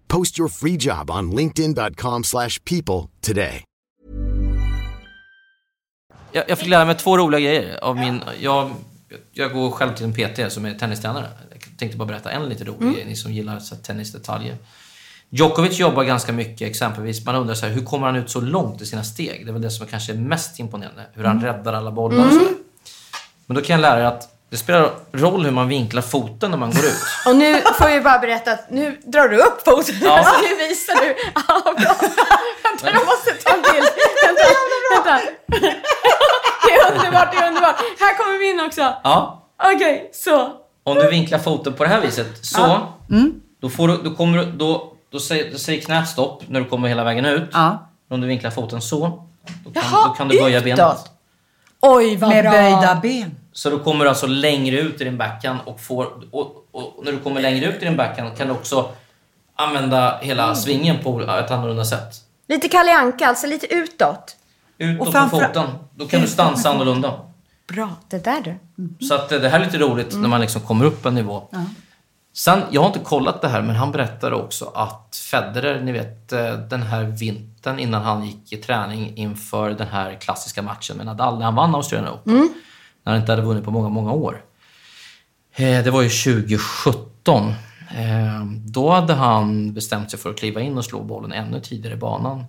Post 0.11 0.39
your 0.39 0.49
free 0.49 0.77
job 0.79 1.09
on 1.09 1.35
linkedin.com/people 1.35 2.23
slash 2.23 2.63
people 2.65 3.09
today. 3.21 3.63
Jag, 6.31 6.43
jag 6.47 6.59
fick 6.59 6.67
lära 6.67 6.85
mig 6.85 6.95
två 6.95 7.17
roliga 7.17 7.39
grejer. 7.39 7.83
Av 7.83 7.97
min, 7.97 8.23
jag, 8.39 8.71
jag 9.31 9.53
går 9.53 9.71
själv 9.71 9.95
till 9.95 10.05
en 10.05 10.13
PT 10.13 10.53
som 10.53 10.65
är 10.65 10.73
tennistränare. 10.73 11.27
Jag 11.51 11.77
tänkte 11.77 11.97
bara 11.97 12.05
berätta 12.05 12.31
en 12.31 12.49
lite 12.49 12.63
rolig 12.63 12.95
grej, 12.95 13.05
ni 13.05 13.15
som 13.15 13.33
gillar 13.33 13.59
så 13.59 13.75
här, 13.75 13.81
tennisdetaljer. 13.81 14.57
Djokovic 15.29 15.79
jobbar 15.79 16.03
ganska 16.03 16.33
mycket 16.33 16.69
exempelvis. 16.69 17.25
Man 17.25 17.35
undrar 17.35 17.55
så 17.55 17.65
här, 17.65 17.73
hur 17.73 17.85
kommer 17.85 18.07
han 18.07 18.15
ut 18.15 18.29
så 18.29 18.41
långt 18.41 18.81
i 18.81 18.85
sina 18.85 19.03
steg? 19.03 19.45
Det 19.45 19.51
är 19.51 19.53
väl 19.53 19.61
det 19.61 19.71
som 19.71 19.85
är 19.85 19.89
kanske 19.89 20.13
mest 20.13 20.59
imponerande. 20.59 21.05
Hur 21.13 21.23
han 21.23 21.41
räddar 21.41 21.73
alla 21.73 21.91
bollar 21.91 22.25
och 22.25 22.33
sådär. 22.33 22.53
Men 23.45 23.55
då 23.55 23.61
kan 23.61 23.73
jag 23.73 23.81
lära 23.81 23.99
er 23.99 24.05
att 24.05 24.40
det 24.51 24.57
spelar 24.57 24.89
roll 25.11 25.43
hur 25.45 25.51
man 25.51 25.67
vinklar 25.67 26.01
foten 26.01 26.51
när 26.51 26.57
man 26.57 26.71
går 26.71 26.85
ut. 26.85 26.95
Och 27.27 27.35
nu 27.35 27.61
får 27.61 27.89
jag 27.89 28.03
bara 28.03 28.19
berätta 28.19 28.51
att 28.51 28.69
nu 28.69 28.99
drar 29.05 29.27
du 29.27 29.37
upp 29.37 29.61
foten. 29.65 29.95
Ja. 30.01 30.17
Alltså 30.17 30.33
nu 30.41 30.55
visar 30.67 30.95
du. 30.95 31.15
Ja, 31.47 31.61
bra. 31.63 31.95
Vänta, 32.63 32.91
jag 32.93 33.05
måste 33.05 33.31
ta 33.43 33.53
en 33.53 33.61
bild. 33.61 33.87
Vänta, 34.25 34.43
vänta. 34.95 35.19
Det 36.67 36.73
är 36.73 36.91
underbart, 36.95 37.31
det 37.31 37.37
är 37.37 37.47
underbart. 37.47 37.75
Här 37.99 38.17
kommer 38.17 38.39
min 38.39 38.65
också. 38.65 38.81
Ja, 39.03 39.47
Okej, 39.75 40.09
så. 40.13 40.49
om 40.83 40.95
du 40.95 41.09
vinklar 41.09 41.39
foten 41.39 41.73
på 41.73 41.83
det 41.83 41.89
här 41.89 42.01
viset, 42.01 42.45
så. 42.45 42.87
Då, 43.61 43.69
får 43.69 43.87
du, 43.87 43.97
då, 43.97 44.15
kommer 44.15 44.37
du, 44.37 44.45
då, 44.51 44.93
då, 45.11 45.19
säger, 45.19 45.51
då 45.51 45.57
säger 45.57 45.81
knät 45.81 46.09
stopp 46.09 46.43
när 46.47 46.59
du 46.61 46.65
kommer 46.69 46.87
hela 46.87 47.03
vägen 47.03 47.25
ut. 47.25 47.49
Ja. 47.53 47.89
Om 48.09 48.21
du 48.21 48.27
vinklar 48.27 48.51
foten 48.51 48.81
så, 48.81 48.99
då 49.65 49.71
kan, 49.71 49.83
Jaha, 49.91 50.07
då 50.07 50.13
kan 50.13 50.27
du 50.27 50.41
böja 50.41 50.57
utåt. 50.57 50.65
benet. 50.77 50.97
Oj, 51.81 52.15
vad 52.15 52.29
Med 52.29 52.43
bra. 52.43 52.51
böjda 52.51 52.99
ben. 53.01 53.35
Så 53.53 53.69
då 53.69 53.79
kommer 53.79 54.05
du 54.05 54.09
alltså 54.09 54.27
längre 54.27 54.79
ut 54.79 55.01
i 55.01 55.03
din 55.03 55.17
backhand 55.17 55.59
och, 55.65 55.79
får, 55.79 56.07
och, 56.31 56.67
och 56.71 57.05
när 57.05 57.11
du 57.11 57.19
kommer 57.19 57.41
längre 57.41 57.65
ut 57.65 57.81
i 57.81 57.85
din 57.85 57.97
backhand 57.97 58.37
kan 58.37 58.47
du 58.47 58.53
också 58.53 58.89
använda 59.55 60.17
hela 60.21 60.55
svingen 60.55 60.97
på 61.03 61.21
ett 61.21 61.51
annorlunda 61.51 61.85
sätt. 61.85 62.15
Lite 62.47 62.67
Kalle 62.67 62.97
Anka, 62.97 63.27
alltså 63.27 63.47
lite 63.47 63.73
utåt. 63.73 64.35
Utåt 64.77 64.99
Och 64.99 65.05
med 65.05 65.13
framför- 65.13 65.47
foten. 65.47 65.67
Då 65.95 66.07
kan 66.07 66.21
du 66.21 66.27
stansa 66.27 66.69
annorlunda. 66.69 67.19
Bra, 67.67 67.89
det 68.09 68.23
där 68.23 68.41
du. 68.41 68.55
Så 69.07 69.15
att 69.15 69.29
det 69.29 69.49
här 69.49 69.59
är 69.59 69.65
lite 69.65 69.77
roligt 69.77 70.15
när 70.17 70.29
man 70.29 70.41
liksom 70.41 70.61
kommer 70.61 70.85
upp 70.85 71.05
en 71.05 71.15
nivå. 71.15 71.47
Sen, 72.33 72.61
jag 72.71 72.81
har 72.81 72.87
inte 72.87 72.99
kollat 72.99 73.41
det 73.41 73.47
här, 73.47 73.61
men 73.61 73.75
han 73.75 73.91
berättade 73.91 74.35
också 74.35 74.71
att 74.75 75.15
Federer, 75.31 75.81
ni 75.81 75.91
vet 75.91 76.31
eh, 76.33 76.53
den 76.53 76.83
här 76.83 77.03
vintern 77.03 77.79
innan 77.79 78.01
han 78.01 78.25
gick 78.25 78.53
i 78.53 78.57
träning 78.57 79.17
inför 79.17 79.69
den 79.69 79.87
här 79.87 80.13
klassiska 80.21 80.61
matchen 80.61 80.97
med 80.97 81.05
Nadal 81.05 81.37
när 81.37 81.45
han 81.45 81.55
vann 81.55 81.75
Australian 81.75 82.13
Open. 82.13 82.49
När 83.03 83.13
han 83.13 83.21
inte 83.21 83.31
hade 83.31 83.41
vunnit 83.41 83.63
på 83.63 83.71
många, 83.71 83.89
många 83.89 84.11
år. 84.11 84.43
Eh, 85.55 85.83
det 85.83 85.91
var 85.91 86.01
ju 86.01 86.09
2017. 86.09 87.53
Eh, 87.95 88.45
då 88.65 88.89
hade 88.89 89.13
han 89.13 89.73
bestämt 89.73 90.11
sig 90.11 90.19
för 90.19 90.29
att 90.29 90.37
kliva 90.39 90.61
in 90.61 90.77
och 90.77 90.85
slå 90.85 91.03
bollen 91.03 91.31
ännu 91.31 91.59
tidigare 91.59 91.95
i 91.95 91.97
banan. 91.97 92.45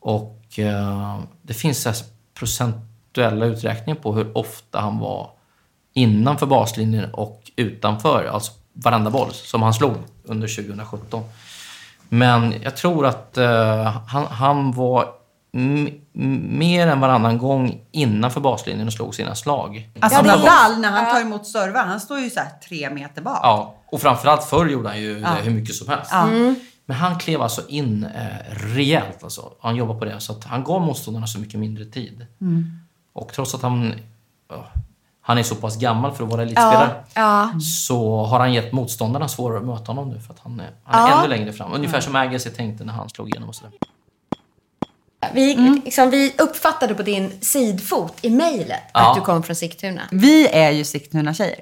Och 0.00 0.58
eh, 0.58 1.20
det 1.42 1.54
finns 1.54 1.82
så 1.82 2.04
procentuella 2.34 3.46
uträkningar 3.46 4.00
på 4.00 4.14
hur 4.14 4.38
ofta 4.38 4.80
han 4.80 4.98
var 4.98 5.30
innanför 5.92 6.46
baslinjen 6.46 7.14
och 7.14 7.50
utanför, 7.56 8.24
alltså 8.24 8.52
varenda 8.72 9.10
boll 9.10 9.32
som 9.32 9.62
han 9.62 9.74
slog 9.74 9.94
under 10.24 10.48
2017. 10.48 11.24
Men 12.08 12.54
jag 12.62 12.76
tror 12.76 13.06
att 13.06 13.38
eh, 13.38 14.02
han, 14.06 14.26
han 14.26 14.72
var 14.72 15.08
mer 16.12 16.86
än 16.86 17.00
varannan 17.00 17.38
gång 17.38 17.80
innanför 17.92 18.40
baslinjen 18.40 18.86
och 18.86 18.92
slog 18.92 19.14
sina 19.14 19.34
slag. 19.34 19.90
Alltså 20.00 20.18
Ja, 20.18 20.22
det 20.22 20.30
är- 20.30 20.36
Nadal 20.38 20.80
när 20.80 20.90
han 20.90 21.14
tar 21.14 21.20
emot 21.20 21.46
servar, 21.46 21.84
han 21.84 22.00
står 22.00 22.18
ju 22.20 22.30
så 22.30 22.40
här 22.40 22.48
tre 22.68 22.90
meter 22.90 23.22
bak. 23.22 23.40
Ja, 23.42 23.74
och 23.86 24.00
framförallt 24.00 24.44
förr 24.44 24.66
gjorde 24.66 24.88
han 24.88 25.00
ju 25.00 25.18
Ja. 25.18 25.28
det 25.36 25.42
hur 25.42 25.50
mycket 25.50 25.74
som 25.74 25.88
helst. 25.88 26.10
Ja. 26.12 26.26
Men 26.86 26.96
han 26.96 27.18
klev 27.18 27.42
alltså 27.42 27.62
in 27.68 28.04
eh, 28.04 28.54
rejält. 28.74 29.22
Alltså. 29.24 29.42
Han 29.60 29.76
jobbade 29.76 29.98
på 29.98 30.04
det. 30.04 30.20
Så 30.20 30.32
att 30.32 30.44
han 30.44 30.64
gav 30.64 30.80
motståndarna 30.80 31.26
så 31.26 31.38
mycket 31.40 31.60
mindre 31.60 31.84
tid. 31.84 32.26
Mm. 32.40 32.80
Och 33.12 33.32
trots 33.32 33.54
att 33.54 33.62
han, 33.62 33.94
ja, 34.50 34.66
han 35.20 35.38
är 35.38 35.42
så 35.42 35.54
pass 35.54 35.76
gammal 35.76 36.12
för 36.12 36.24
att 36.24 36.30
vara 36.30 36.42
elitspelare 36.42 36.90
Ja. 37.14 37.50
så 37.84 38.24
har 38.24 38.38
han 38.40 38.52
gett 38.52 38.72
motståndarna 38.72 39.28
svårare 39.28 39.58
att 39.58 39.64
möta 39.66 39.92
honom 39.92 40.10
nu 40.10 40.20
för 40.20 40.34
att 40.34 40.40
han 40.40 40.60
är, 40.60 40.70
han 40.84 41.06
är 41.08 41.10
Ja. 41.10 41.18
ännu 41.18 41.28
längre 41.28 41.52
fram. 41.52 41.72
Ungefär 41.72 42.00
som 42.00 42.16
Agassi 42.16 42.50
tänkte 42.50 42.84
när 42.84 42.92
han 42.92 43.08
slog 43.08 43.28
igenom 43.28 43.48
och 43.48 43.54
sådär. 43.54 43.72
Vi, 45.34 45.54
Mm. 45.54 45.80
liksom, 45.84 46.10
vi 46.10 46.34
uppfattade 46.38 46.94
på 46.94 47.02
din 47.02 47.32
sidfot 47.40 48.14
i 48.22 48.30
mejlet 48.30 48.80
Ja. 48.92 49.10
att 49.10 49.16
du 49.16 49.20
kom 49.20 49.42
från 49.42 49.56
Sigtuna. 49.56 50.02
Vi 50.10 50.48
är 50.48 50.70
ju 50.70 50.84
Sigtuna-tjejer. 50.84 51.60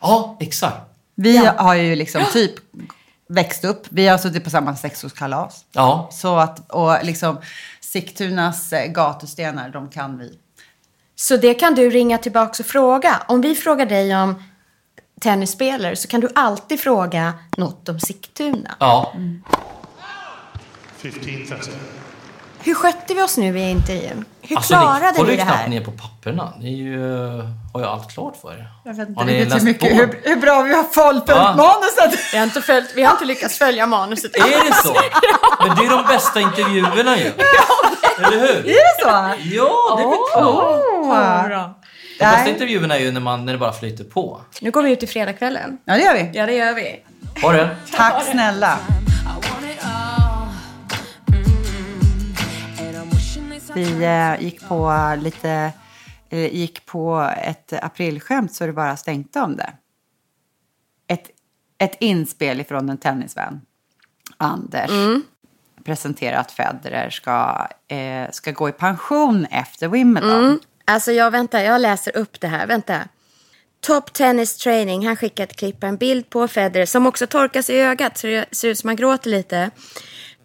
Ja, 0.00 0.36
exakt. 0.40 0.76
Vi 1.14 1.36
har 1.36 1.74
ju 1.74 1.96
liksom 1.96 2.22
typ 2.32 2.52
växt 3.28 3.64
upp. 3.64 3.86
Vi 3.88 4.08
har 4.08 4.18
suttit 4.18 4.44
på 4.44 4.50
samma 4.50 4.76
sexårskalas. 4.76 5.64
Ja, 5.72 6.08
Så 6.12 6.36
att, 6.36 6.70
och 6.70 7.04
liksom 7.04 7.38
Sigtunas 7.80 8.72
eh, 8.72 8.86
gatustenar, 8.92 9.68
de 9.70 9.88
kan 9.88 10.18
vi. 10.18 10.38
Så 11.16 11.36
det 11.36 11.54
kan 11.54 11.74
du 11.74 11.90
ringa 11.90 12.18
tillbaka 12.18 12.62
och 12.62 12.66
fråga. 12.66 13.22
Om 13.28 13.40
vi 13.40 13.54
frågar 13.54 13.86
dig 13.86 14.16
om 14.16 14.42
tennisspelare 15.20 15.96
så 15.96 16.08
kan 16.08 16.20
du 16.20 16.28
alltid 16.34 16.80
fråga 16.80 17.32
något 17.56 17.88
om 17.88 18.00
Sigtuna. 18.00 18.76
ja. 18.80 19.12
15.30. 21.02 21.70
Hur 22.60 22.74
skötte 22.74 23.14
vi 23.14 23.22
oss 23.22 23.36
nu 23.36 23.58
i 23.58 23.70
intervjun? 23.70 24.24
Hur 24.42 24.56
Alltså, 24.56 24.74
klarade 24.74 25.22
ni 25.22 25.36
det 25.36 25.42
knappt 25.42 25.58
här? 25.58 25.68
ner 25.68 25.80
på 25.80 25.90
papperna. 25.90 26.52
Ni 26.60 26.72
är 26.72 26.76
ju, 26.76 27.00
har 27.72 27.80
ju 27.80 27.86
allt 27.86 28.10
klart 28.12 28.36
för 28.42 28.52
er. 28.52 28.68
Jag 28.84 28.94
vet 28.94 29.08
inte 29.08 29.24
hur, 29.24 29.60
mycket, 29.64 29.92
hur, 29.92 30.20
hur 30.24 30.36
bra 30.36 30.62
vi 30.62 30.74
har 30.74 30.82
följt 30.82 31.22
Ja. 31.26 31.54
manuset. 31.56 32.20
Vi 32.32 32.38
har, 32.38 32.44
inte 32.44 32.60
följt, 32.62 32.92
vi 32.96 33.02
har 33.04 33.12
inte 33.12 33.24
lyckats 33.24 33.58
följa 33.58 33.86
manuset. 33.86 34.36
Är 34.36 34.68
det 34.68 34.74
så? 34.74 34.94
Men 35.66 35.76
det 35.76 35.84
är 35.84 35.90
de 35.90 36.04
bästa 36.08 36.40
intervjuerna 36.40 37.16
ju. 37.18 37.24
Eller 38.26 38.40
hur? 38.40 38.58
Är 38.58 38.62
det 38.64 39.02
så? 39.02 39.08
Ja, 39.54 39.94
det 39.96 40.02
är 40.02 40.08
väl 40.08 40.18
klart. 40.32 40.44
Åh. 40.46 41.68
De 42.18 42.24
bästa 42.24 42.48
intervjuerna 42.50 42.96
är 42.96 43.00
ju 43.00 43.12
när, 43.12 43.20
man, 43.20 43.44
när 43.46 43.52
det 43.52 43.58
bara 43.58 43.72
flyter 43.72 44.04
på. 44.04 44.40
Nu 44.60 44.70
går 44.70 44.82
vi 44.82 44.90
ut 44.92 45.02
i 45.02 45.06
fredagskvällen. 45.06 45.78
Ja, 45.84 45.94
det 45.94 46.00
gör 46.02 46.14
vi. 46.14 46.30
Ja, 46.38 46.46
det 46.46 46.52
gör 46.52 46.74
vi. 46.74 47.04
Ha 47.42 47.52
det! 47.52 47.76
Tack 47.96 48.24
snälla. 48.24 48.78
Vi 53.78 54.04
eh, 54.04 54.42
gick 54.42 54.68
på 54.68 54.92
lite, 55.18 55.72
eh, 56.30 56.54
gick 56.54 56.86
på 56.86 57.32
ett 57.42 57.72
aprilskämt 57.72 58.54
så 58.54 58.66
det 58.66 58.72
bara 58.72 58.96
stänkte 58.96 59.40
om 59.40 59.56
det. 59.56 59.72
Ett, 61.06 61.30
ett 61.78 61.96
inspel 62.00 62.60
ifrån 62.60 62.88
en 62.88 62.98
tennisvän, 62.98 63.60
Anders, 64.36 64.90
presenterar 65.84 66.40
att 66.40 66.52
Federer 66.52 67.10
ska, 67.10 67.68
eh, 67.88 68.30
ska 68.30 68.52
gå 68.52 68.68
i 68.68 68.72
pension 68.72 69.46
efter 69.50 69.88
Wimbledon. 69.88 70.60
Alltså, 70.84 71.12
jag 71.12 71.30
väntar, 71.30 71.60
jag 71.60 71.80
läser 71.80 72.16
upp 72.16 72.40
det 72.40 72.48
här. 72.48 72.66
Vänta. 72.66 73.00
Top 73.80 74.12
Tennis 74.12 74.56
Training. 74.56 75.06
Han 75.06 75.16
skickar 75.16 75.44
ett 75.44 75.56
klipp, 75.56 75.82
en 75.82 75.96
bild 75.96 76.30
på 76.30 76.48
Federer 76.48 76.86
som 76.86 77.06
också 77.06 77.26
torkas 77.26 77.70
i 77.70 77.80
ögat 77.80 78.18
så 78.18 78.26
det 78.26 78.44
ser 78.52 78.68
ut 78.68 78.78
som 78.78 78.88
han 78.88 78.96
gråter 78.96 79.30
lite. 79.30 79.70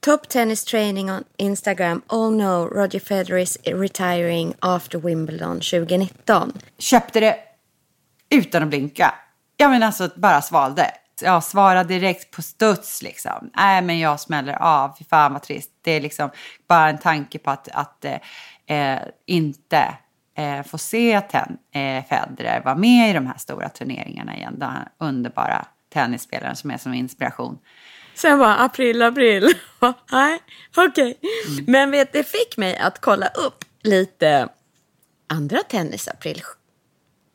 Top 0.04 0.28
Tennis 0.30 0.64
Training 0.64 1.12
on 1.12 1.24
Instagram. 1.38 2.02
Oh 2.10 2.32
no, 2.32 2.68
Roger 2.68 3.00
Federer 3.00 3.38
is 3.38 3.58
retiring 3.66 4.54
after 4.60 5.00
Wimbledon 5.00 5.60
2019. 5.60 6.54
köpte 6.78 7.20
det 7.20 7.38
utan 8.30 8.64
att 8.64 8.70
blinka. 8.70 9.14
Jag 9.58 9.72
menar 9.72 9.88
alltså 9.88 10.10
bara 10.16 10.42
svalde. 10.42 10.92
Jag 11.22 11.44
svarade 11.44 11.94
direkt 11.94 12.32
på 12.32 12.42
studs 12.42 13.02
liksom. 13.02 13.50
Nej 13.58 13.82
men 13.82 14.00
jag 14.00 14.20
smäller 14.20 14.54
av, 14.54 14.96
fy 15.00 15.06
fan 15.06 15.34
vad 15.34 15.42
trist. 15.42 15.72
Det 15.82 15.92
är 15.92 16.02
liksom 16.02 16.30
bara 16.68 16.90
en 16.90 16.98
tanke 16.98 17.40
på 17.40 17.52
att, 17.52 17.70
att 17.74 18.06
eh, 18.06 18.18
eh, 18.78 19.02
inte 19.26 19.98
eh, 20.38 20.64
få 20.64 20.78
se 20.78 21.22
ten, 21.22 21.58
eh, 21.74 22.06
Federer 22.06 22.62
vara 22.64 22.76
med 22.76 23.10
i 23.10 23.14
de 23.14 23.28
här 23.28 23.38
stora 23.38 23.70
turneringarna 23.70 24.38
igen. 24.38 24.60
Den 24.60 24.70
här 24.70 24.88
underbara 24.98 25.66
tennisspelaren 25.94 26.56
som 26.56 26.72
är 26.72 26.78
som 26.78 26.94
inspiration. 26.94 27.58
Sen 28.16 28.40
var 28.40 28.56
april, 28.58 29.02
april. 29.02 29.54
Nej, 30.12 30.40
okej. 30.76 31.20
Men 31.68 31.92
vet, 31.92 32.14
det 32.14 32.24
fick 32.24 32.58
mig 32.58 32.78
att 32.78 33.02
kolla 33.02 33.28
upp 33.28 33.66
lite 33.82 34.50
andra 35.28 35.60
tennis-april 35.64 36.42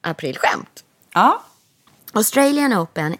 aprilskämt. 0.00 0.84
Ja, 1.14 1.42
Australian 2.12 2.72
Open 2.72 3.16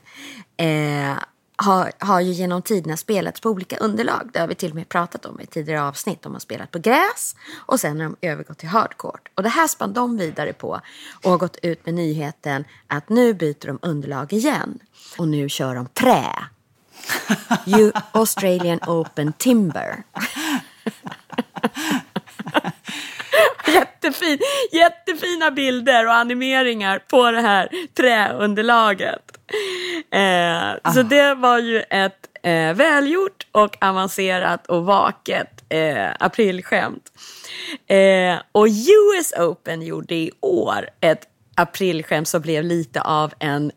eh, 0.57 1.18
har, 1.57 1.92
har 1.99 2.21
ju 2.21 2.33
genom 2.33 2.62
tiderna 2.62 2.97
spelats 2.97 3.40
på 3.40 3.51
olika 3.51 3.77
underlag. 3.77 4.31
Det 4.33 4.40
har 4.40 4.49
vi 4.49 4.55
till 4.55 4.71
och 4.71 4.77
med 4.77 4.88
pratat 4.88 5.27
om 5.27 5.40
i 5.40 5.47
tidigare 5.47 5.83
avsnitt. 5.83 6.23
De 6.23 6.33
har 6.33 6.40
spelat 6.40 6.71
på 6.71 6.79
gräs 6.79 7.37
och 7.57 7.81
sen 7.81 8.01
har 8.01 8.05
de 8.05 8.16
övergått 8.27 8.59
till 8.59 8.68
hardcourt. 8.68 9.29
Och 9.35 9.42
det 9.42 9.49
här 9.49 9.66
spann 9.66 9.92
de 9.92 10.16
vidare 10.16 10.53
på 10.53 10.81
och 11.23 11.31
har 11.31 11.38
gått 11.38 11.57
ut 11.62 11.87
med 11.87 11.94
nyheten 11.94 12.64
att 12.87 13.09
nu 13.09 13.35
byter 13.35 13.66
de 13.66 13.79
underlag 13.83 14.33
igen. 14.33 14.79
Och 15.18 15.29
nu 15.29 15.49
kör 15.49 15.75
de 15.75 15.87
trä. 15.87 16.33
You 17.67 17.93
Australian 18.13 18.81
Open 18.87 19.33
Timber. 19.33 20.03
Jättefin, 23.75 24.39
jättefina 24.73 25.51
bilder 25.51 26.07
och 26.07 26.15
animeringar 26.15 26.99
på 26.99 27.31
det 27.31 27.41
här 27.41 27.69
träunderlaget. 27.97 29.23
Eh, 30.11 30.93
Så 30.93 31.03
det 31.03 31.35
var 31.35 31.59
ju 31.59 31.81
ett 31.81 32.27
eh, 32.43 32.75
välgjort 32.75 33.47
och 33.53 33.77
avancerat 33.81 34.67
och 34.67 34.85
vaket 34.85 35.65
eh, 35.69 36.09
aprilskämt. 36.21 37.13
Eh, 37.87 38.37
och 38.53 38.67
US 38.67 39.33
Open 39.39 39.83
gjorde 39.83 40.15
i 40.15 40.31
år 40.41 40.89
ett 41.01 41.23
aprilskämt 41.55 42.29
som 42.29 42.41
blev 42.43 42.65
lite 42.65 43.01
av 43.01 43.35
en 43.39 43.73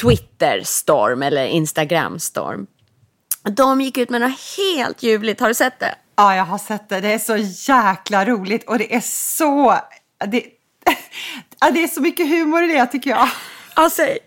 Twitter-storm 0.00 1.22
eller 1.22 1.46
Instagram-storm. 1.46 2.66
De 3.42 3.80
gick 3.80 3.98
ut 3.98 4.10
med 4.10 4.20
något 4.20 4.40
helt 4.56 5.02
ljuvligt. 5.02 5.40
Har 5.40 5.48
du 5.48 5.54
sett 5.54 5.80
det? 5.80 5.94
ja, 6.16 6.36
jag 6.36 6.44
har 6.44 6.58
sett 6.58 6.88
det. 6.88 7.00
Det 7.00 7.12
är 7.12 7.18
så 7.18 7.36
jäkla 7.72 8.24
roligt 8.24 8.68
och 8.68 8.78
det 8.78 8.94
är 8.94 9.00
så... 9.36 9.78
Det, 10.26 10.44
det 11.72 11.82
är 11.82 11.88
så 11.88 12.00
mycket 12.00 12.28
humor 12.28 12.62
i 12.62 12.66
det 12.66 12.86
tycker 12.86 13.10
jag. 13.10 13.28
Ja, 13.76 13.90
säg. 13.90 14.18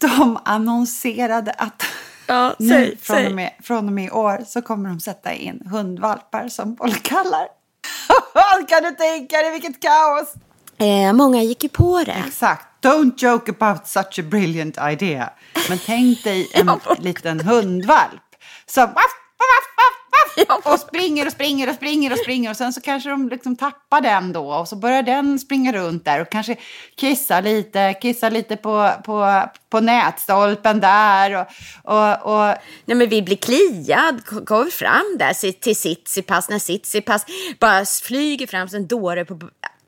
De 0.00 0.38
annonserade 0.44 1.52
att 1.52 1.82
Ja, 2.26 2.54
nu 2.58 2.68
säg, 2.68 2.96
från, 2.96 3.16
säg. 3.16 3.26
och 3.26 3.32
med, 3.32 3.52
från 3.62 3.86
och 3.86 3.92
med 3.92 4.04
i 4.04 4.10
år 4.10 4.44
så 4.46 4.62
kommer 4.62 4.88
de 4.88 5.00
sätta 5.00 5.32
in 5.32 5.62
hundvalpar 5.70 6.48
som 6.48 6.74
bollkallar. 6.74 7.46
kan 8.68 8.82
du 8.82 8.90
tänka 8.90 9.36
dig 9.36 9.50
vilket 9.50 9.82
kaos? 9.82 10.34
Eh, 10.78 11.12
många 11.12 11.42
gick 11.42 11.62
ju 11.62 11.68
på 11.68 12.04
det. 12.04 12.24
Exakt. 12.26 12.66
Don't 12.84 13.14
joke 13.16 13.48
about 13.58 13.86
such 13.86 14.18
a 14.18 14.22
brilliant 14.22 14.78
idea. 14.92 15.30
Men 15.68 15.78
tänk 15.78 16.24
dig 16.24 16.50
en 16.54 16.70
liten 16.98 17.40
hundvalp 17.40 18.20
som 18.66 18.86
vaff, 18.86 18.94
vaff, 18.96 20.46
vaff, 20.48 20.66
och 20.66 20.80
springer 20.80 21.26
och 21.26 21.32
springer 21.32 21.68
och 21.68 21.74
springer 21.74 22.12
och 22.12 22.18
springer. 22.18 22.50
Och 22.50 22.56
sen 22.56 22.72
så 22.72 22.80
kanske 22.80 23.10
de 23.10 23.28
liksom 23.28 23.56
tappar 23.56 24.00
den 24.00 24.32
då. 24.32 24.52
Och 24.54 24.68
så 24.68 24.76
börjar 24.76 25.02
den 25.02 25.38
springa 25.38 25.72
runt 25.72 26.04
där 26.04 26.20
och 26.20 26.30
kanske 26.30 26.56
kissa 26.96 27.40
lite, 27.40 27.94
kissa 28.02 28.28
lite 28.28 28.56
på, 28.56 28.90
på, 29.04 29.42
på 29.70 29.80
nätstolpen 29.80 30.80
där. 30.80 31.46
Och, 31.84 31.94
och, 31.94 32.34
och 32.34 32.54
Nej 32.84 32.96
men 32.96 33.08
vi 33.08 33.22
blir 33.22 33.36
kliad, 33.36 34.26
K- 34.26 34.40
går 34.40 34.64
fram 34.64 35.16
där 35.18 35.52
till 35.60 35.76
Sitsipas 35.76 36.48
när 36.48 36.58
Sitsipas 36.58 37.26
bara 37.60 37.84
flyger 37.84 38.46
fram 38.46 38.68
som 38.68 38.76
en 38.76 38.86
dåre 38.86 39.24
på, 39.24 39.40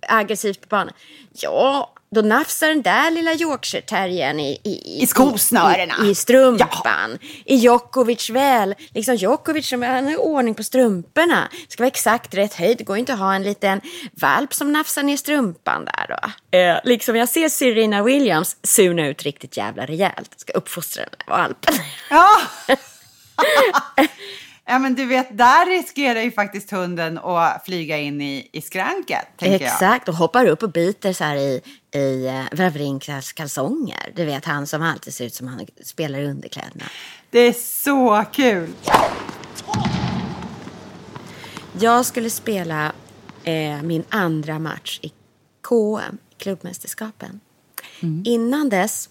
aggressivt 0.08 0.60
på 0.60 0.66
banan. 0.68 0.92
Ja, 1.32 1.92
då 2.14 2.20
nafsar 2.20 2.68
den 2.68 2.82
där 2.82 3.10
lilla 3.10 3.34
Yorkshire-terriern 3.34 4.40
i, 4.40 4.60
i, 4.64 5.02
I 5.02 5.06
skosnörena. 5.06 5.94
I, 6.04 6.10
i 6.10 6.14
strumpan. 6.14 7.18
I 7.44 7.54
Djokovic 7.54 8.30
väl. 8.30 8.74
Liksom 8.94 9.14
Djokovic 9.14 9.68
som 9.68 9.82
han 9.82 10.06
har 10.06 10.16
ordning 10.16 10.54
på 10.54 10.64
strumporna. 10.64 11.48
Ska 11.68 11.82
vara 11.82 11.88
exakt 11.88 12.34
rätt 12.34 12.54
höjd. 12.54 12.78
Det 12.78 12.84
går 12.84 12.96
inte 12.96 13.12
att 13.12 13.18
ha 13.18 13.34
en 13.34 13.42
liten 13.42 13.80
valp 14.12 14.54
som 14.54 14.72
nafsar 14.72 15.02
ner 15.02 15.16
strumpan 15.16 15.84
där 15.84 16.06
då. 16.08 16.58
Eh, 16.58 16.78
liksom 16.84 17.16
jag 17.16 17.28
ser 17.28 17.48
Serena 17.48 18.02
Williams 18.02 18.56
suna 18.62 19.06
ut 19.06 19.22
riktigt 19.22 19.56
jävla 19.56 19.86
rejält. 19.86 20.30
Ska 20.36 20.52
uppfostra 20.52 21.02
den 21.02 21.14
där 21.26 21.36
valpen. 21.36 21.74
Ja. 22.10 22.28
ja, 24.66 24.78
men 24.78 24.94
du 24.94 25.06
vet, 25.06 25.38
där 25.38 25.66
riskerar 25.66 26.20
ju 26.20 26.30
faktiskt 26.30 26.70
hunden 26.70 27.18
att 27.18 27.64
flyga 27.64 27.98
in 27.98 28.20
i, 28.20 28.48
i 28.52 28.60
skranket, 28.60 29.26
tänker 29.36 29.64
jag. 29.64 29.72
Exakt, 29.72 30.08
och 30.08 30.14
hoppar 30.14 30.46
upp 30.46 30.62
och 30.62 30.70
biter 30.70 31.12
så 31.12 31.24
här 31.24 31.36
i, 31.36 31.62
i 31.94 32.28
uh, 32.28 32.58
Wawrinkas 32.58 33.32
kalsonger. 33.32 34.12
Du 34.16 34.24
vet, 34.24 34.44
han 34.44 34.66
som 34.66 34.82
alltid 34.82 35.14
ser 35.14 35.24
ut 35.24 35.34
som 35.34 35.48
han 35.48 35.66
spelar 35.82 36.18
i 36.18 36.26
underkläderna. 36.26 36.84
Det 37.30 37.38
är 37.38 37.52
så 37.52 38.24
kul. 38.32 38.72
Jag 41.80 42.06
skulle 42.06 42.30
spela 42.30 42.92
eh, 43.44 43.82
min 43.82 44.04
andra 44.08 44.58
match 44.58 45.00
i 45.02 45.12
KM, 45.62 46.18
klubbmästerskapen. 46.38 47.40
Innan 48.24 48.68
dess 48.68 49.08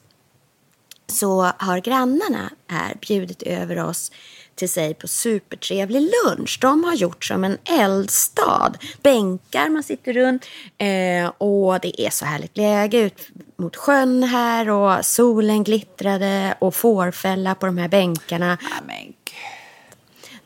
så 1.07 1.41
har 1.57 1.79
grannarna 1.79 2.51
här 2.67 2.97
bjudit 3.07 3.41
över 3.41 3.83
oss 3.83 4.11
till 4.55 4.69
sig 4.69 4.93
på 4.93 5.07
supertrevlig 5.07 6.01
lunch. 6.01 6.57
De 6.61 6.83
har 6.83 6.93
gjort 6.93 7.25
som 7.25 7.43
en 7.43 7.57
eldstad. 7.63 8.73
Bänkar 9.01 9.69
man 9.69 9.83
sitter 9.83 10.13
runt 10.13 10.45
eh, 10.77 11.27
och 11.37 11.79
det 11.79 12.01
är 12.01 12.09
så 12.09 12.25
härligt 12.25 12.57
läge 12.57 12.97
ut 12.97 13.29
mot 13.57 13.75
sjön 13.75 14.23
här 14.23 14.69
och 14.69 15.05
solen 15.05 15.63
glittrade 15.63 16.57
och 16.59 16.75
fårfälla 16.75 17.55
på 17.55 17.65
de 17.65 17.77
här 17.77 17.87
bänkarna. 17.87 18.57
Ja, 18.61 18.83
men 18.87 19.05
gud. 19.05 19.15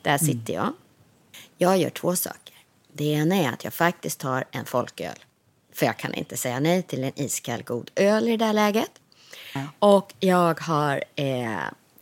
Där 0.01 0.17
sitter 0.17 0.53
jag. 0.53 0.73
Jag 1.57 1.77
gör 1.77 1.89
två 1.89 2.15
saker. 2.15 2.55
Det 2.93 3.05
ena 3.05 3.35
är 3.35 3.49
att 3.49 3.63
jag 3.63 3.73
faktiskt 3.73 4.19
tar 4.19 4.43
en 4.51 4.65
folköl. 4.65 5.15
För 5.73 5.85
jag 5.85 5.97
kan 5.97 6.13
inte 6.13 6.37
säga 6.37 6.59
nej 6.59 6.83
till 6.83 7.03
en 7.03 7.19
iskall 7.19 7.63
god 7.63 7.91
öl 7.95 8.27
i 8.27 8.37
det 8.37 8.45
där 8.45 8.53
läget. 8.53 8.91
Och 9.79 10.13
jag 10.19 10.59
har 10.59 11.03
eh, 11.15 11.59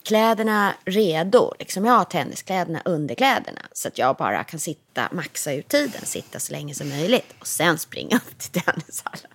kläderna 0.07 0.73
redo. 0.85 1.53
Liksom 1.59 1.85
jag 1.85 1.93
har 1.93 2.05
tenniskläderna 2.05 2.81
under 2.85 3.15
kläderna. 3.15 3.61
Så 3.73 3.87
att 3.87 3.97
jag 3.97 4.15
bara 4.15 4.43
kan 4.43 4.59
sitta, 4.59 5.09
maxa 5.11 5.53
ut 5.53 5.67
tiden, 5.67 6.01
sitta 6.03 6.39
så 6.39 6.51
länge 6.51 6.73
som 6.73 6.89
möjligt. 6.89 7.33
Och 7.39 7.47
sen 7.47 7.77
springa 7.77 8.17
upp 8.17 8.37
till 8.37 8.61
tennishallen. 8.61 9.31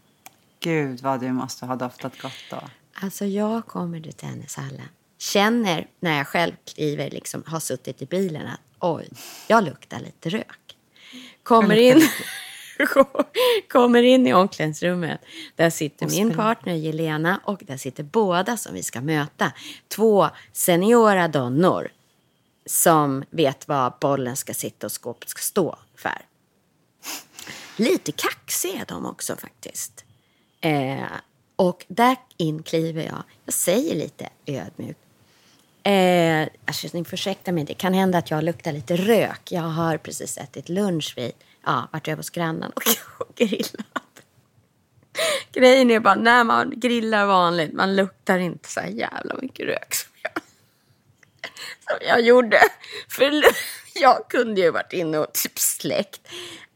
Gud 0.60 1.00
vad 1.00 1.20
du 1.20 1.32
måste 1.32 1.66
ha 1.66 1.76
doftat 1.76 2.18
gott 2.22 2.44
då. 2.50 2.60
Alltså 2.94 3.24
jag 3.24 3.66
kommer 3.66 4.00
till 4.00 4.12
tennishallen. 4.12 4.88
Känner 5.18 5.86
när 6.00 6.16
jag 6.16 6.26
själv 6.26 6.52
kliver, 6.74 7.10
liksom 7.10 7.42
har 7.46 7.60
suttit 7.60 8.02
i 8.02 8.06
bilen 8.06 8.46
att 8.46 8.60
oj, 8.78 9.08
jag 9.46 9.64
luktar 9.64 10.00
lite 10.00 10.28
rök. 10.28 10.76
Kommer 11.42 11.76
in, 11.76 12.02
kommer 13.68 14.02
in 14.02 14.26
i 14.26 14.34
omklädningsrummet. 14.34 15.20
Där 15.56 15.70
sitter 15.70 16.06
min 16.06 16.34
partner 16.34 16.74
Jelena 16.74 17.40
och 17.44 17.62
där 17.66 17.76
sitter 17.76 18.02
båda 18.02 18.56
som 18.56 18.74
vi 18.74 18.82
ska 18.82 19.00
möta. 19.00 19.52
Två 19.88 20.28
seniora 20.52 21.28
donnor 21.28 21.88
som 22.66 23.24
vet 23.30 23.68
vad 23.68 23.92
bollen 24.00 24.36
ska 24.36 24.54
sitta 24.54 24.86
och 24.86 25.02
skåpet 25.02 25.28
ska 25.28 25.40
stå 25.40 25.78
för. 25.96 26.22
Lite 27.76 28.12
kaxiga 28.12 28.80
är 28.80 28.84
de 28.88 29.06
också 29.06 29.36
faktiskt. 29.36 30.04
Eh, 30.60 31.02
och 31.56 31.84
där 31.88 32.16
in 32.36 32.62
kliver 32.62 33.02
jag. 33.02 33.22
Jag 33.44 33.54
säger 33.54 33.94
lite 33.94 34.28
ödmjukt. 34.46 34.98
Eh, 35.82 36.48
alltså, 36.64 36.88
ni 36.92 37.04
får 37.04 37.14
ursäkta 37.14 37.52
mig, 37.52 37.64
det 37.64 37.74
kan 37.74 37.94
hända 37.94 38.18
att 38.18 38.30
jag 38.30 38.44
luktar 38.44 38.72
lite 38.72 38.96
rök. 38.96 39.52
Jag 39.52 39.62
har 39.62 39.96
precis 39.96 40.38
ätit 40.38 40.68
lunch 40.68 41.14
vid, 41.16 41.32
ja, 41.64 41.88
varit 41.92 42.08
över 42.08 42.16
hos 42.16 42.30
grannen 42.30 42.72
och, 42.72 42.82
och 43.18 43.34
grillat. 43.36 44.22
Grejen 45.52 45.90
är 45.90 46.00
bara, 46.00 46.14
när 46.14 46.44
man 46.44 46.72
grillar 46.76 47.26
vanligt, 47.26 47.72
man 47.72 47.96
luktar 47.96 48.38
inte 48.38 48.68
så 48.68 48.80
jävla 48.88 49.34
mycket 49.42 49.66
rök 49.66 49.94
som 49.94 50.12
jag, 50.22 50.32
som 51.88 52.08
jag 52.08 52.20
gjorde. 52.20 52.58
För 53.08 53.44
jag 53.94 54.28
kunde 54.28 54.60
ju 54.60 54.70
varit 54.70 54.92
inne 54.92 55.18
och 55.18 55.32
typ 55.32 55.58
släckt, 55.58 56.20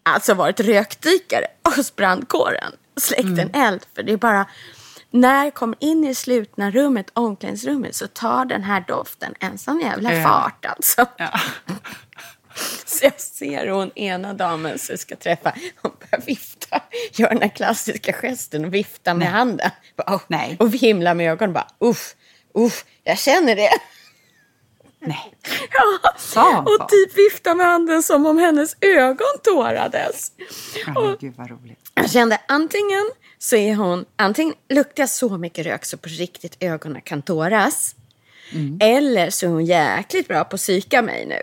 alltså 0.03 0.35
varit 0.35 0.61
rökdykare 0.61 1.47
hos 1.77 1.97
brandkåren. 1.97 2.73
Släckt 2.97 3.39
en 3.39 3.51
eld, 3.55 3.87
för 3.95 4.03
det 4.03 4.13
är 4.13 4.17
bara 4.17 4.47
när 5.11 5.45
jag 5.45 5.55
kommer 5.55 5.77
in 5.81 6.05
i 6.05 6.15
slutna 6.15 6.71
rummet, 6.71 7.11
omklädningsrummet, 7.13 7.97
så 7.97 8.07
tar 8.07 8.45
den 8.45 8.63
här 8.63 8.85
doften 8.89 9.35
en 9.41 9.59
sån 9.59 9.81
jävla 9.81 10.23
fart 10.23 10.65
alltså. 10.65 11.07
Ja. 11.17 11.41
Så 12.87 13.05
jag 13.05 13.21
ser 13.21 13.67
hon 13.69 13.91
ena 13.99 14.35
damen 14.35 14.79
som 14.79 14.99
ska 14.99 15.17
träffa, 15.17 15.55
hon 15.83 15.93
börjar 16.01 16.25
vifta, 16.27 16.83
gör 17.13 17.29
den 17.29 17.43
här 17.43 17.49
klassiska 17.49 18.13
gesten 18.13 18.65
och 18.65 18.75
vifta 18.75 19.15
med 19.15 19.29
handen. 19.29 19.71
Bara, 19.97 20.15
"Åh", 20.15 20.21
Nej. 20.29 20.57
Och 20.61 20.71
himla 20.71 21.15
med 21.15 21.33
ögonen 21.33 21.53
bara, 21.53 21.69
uff, 21.79 22.15
uff, 22.55 22.85
jag 23.05 23.19
känner 23.19 23.57
det. 23.57 23.71
Nej. 25.01 25.33
Ja, 26.35 26.59
och 26.67 26.89
typ 26.89 27.19
vifta 27.19 27.55
med 27.55 27.67
handen 27.67 28.03
som 28.03 28.27
om 28.27 28.39
hennes 28.39 28.77
ögon 28.81 29.27
tårades. 29.43 30.33
Ja, 30.87 31.17
gud 31.21 31.35
vad 31.37 31.51
roligt. 31.51 31.79
Jag 31.95 32.11
kände 32.11 32.41
antingen 32.49 33.11
så 33.39 33.57
är 33.57 33.75
hon, 33.75 34.05
antingen 34.17 34.55
luktar 34.69 35.03
jag 35.03 35.11
så 35.11 35.39
mycket 35.39 35.67
rök 35.67 35.85
så 35.85 35.97
på 35.97 36.09
riktigt 36.09 36.57
ögonen 36.61 37.03
kan 37.03 37.23
tåras. 37.23 37.95
Mm. 38.53 38.79
Eller 38.81 39.31
så 39.31 39.47
är 39.47 39.51
hon 39.51 39.65
jäkligt 39.67 40.29
bra 40.29 40.45
på 40.45 40.55
att 40.55 40.61
psyka 40.61 41.03
mig 41.03 41.27
nu. 41.27 41.41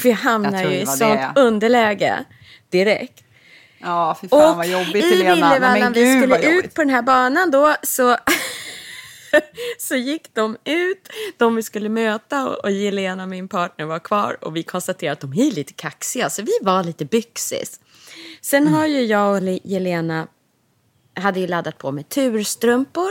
För 0.00 0.08
jag 0.08 0.16
hamnar 0.16 0.48
Mm. 0.48 0.62
Jag 0.62 0.72
ju 0.72 0.80
i 0.80 0.86
sånt 0.86 1.00
det. 1.00 1.32
underläge 1.36 2.24
direkt. 2.70 3.24
Ja, 3.78 4.18
fy 4.20 4.28
fan 4.28 4.56
vad 4.56 4.66
jobbigt 4.68 5.04
i 5.04 5.16
Helena. 5.16 5.34
Villevalla, 5.34 5.78
men 5.80 5.92
vi 5.92 6.20
skulle 6.22 6.50
ut 6.52 6.74
på 6.74 6.80
den 6.82 6.90
här 6.90 7.02
banan 7.02 7.50
då, 7.50 7.74
så, 7.82 8.16
så 9.78 9.96
gick 9.96 10.34
de 10.34 10.56
ut, 10.64 11.08
de 11.36 11.56
vi 11.56 11.62
skulle 11.62 11.88
möta 11.88 12.48
och, 12.48 12.64
och 12.64 12.70
Jelena, 12.70 13.26
min 13.26 13.48
partner, 13.48 13.84
var 13.84 13.98
kvar 13.98 14.44
och 14.44 14.56
vi 14.56 14.62
konstaterade 14.62 15.12
att 15.12 15.20
de 15.20 15.32
är 15.32 15.50
lite 15.52 15.72
kaxiga, 15.72 16.30
så 16.30 16.42
vi 16.42 16.52
var 16.62 16.84
lite 16.84 17.04
byxis. 17.04 17.80
Sen 18.40 18.62
Mm. 18.62 18.74
har 18.74 18.86
ju 18.86 19.00
jag 19.04 19.34
och 19.36 19.42
Le- 19.42 19.60
Jelena 19.64 20.26
hade 21.14 21.40
ju 21.40 21.46
laddat 21.46 21.78
på 21.78 21.92
med 21.92 22.08
turstrumpor, 22.08 23.10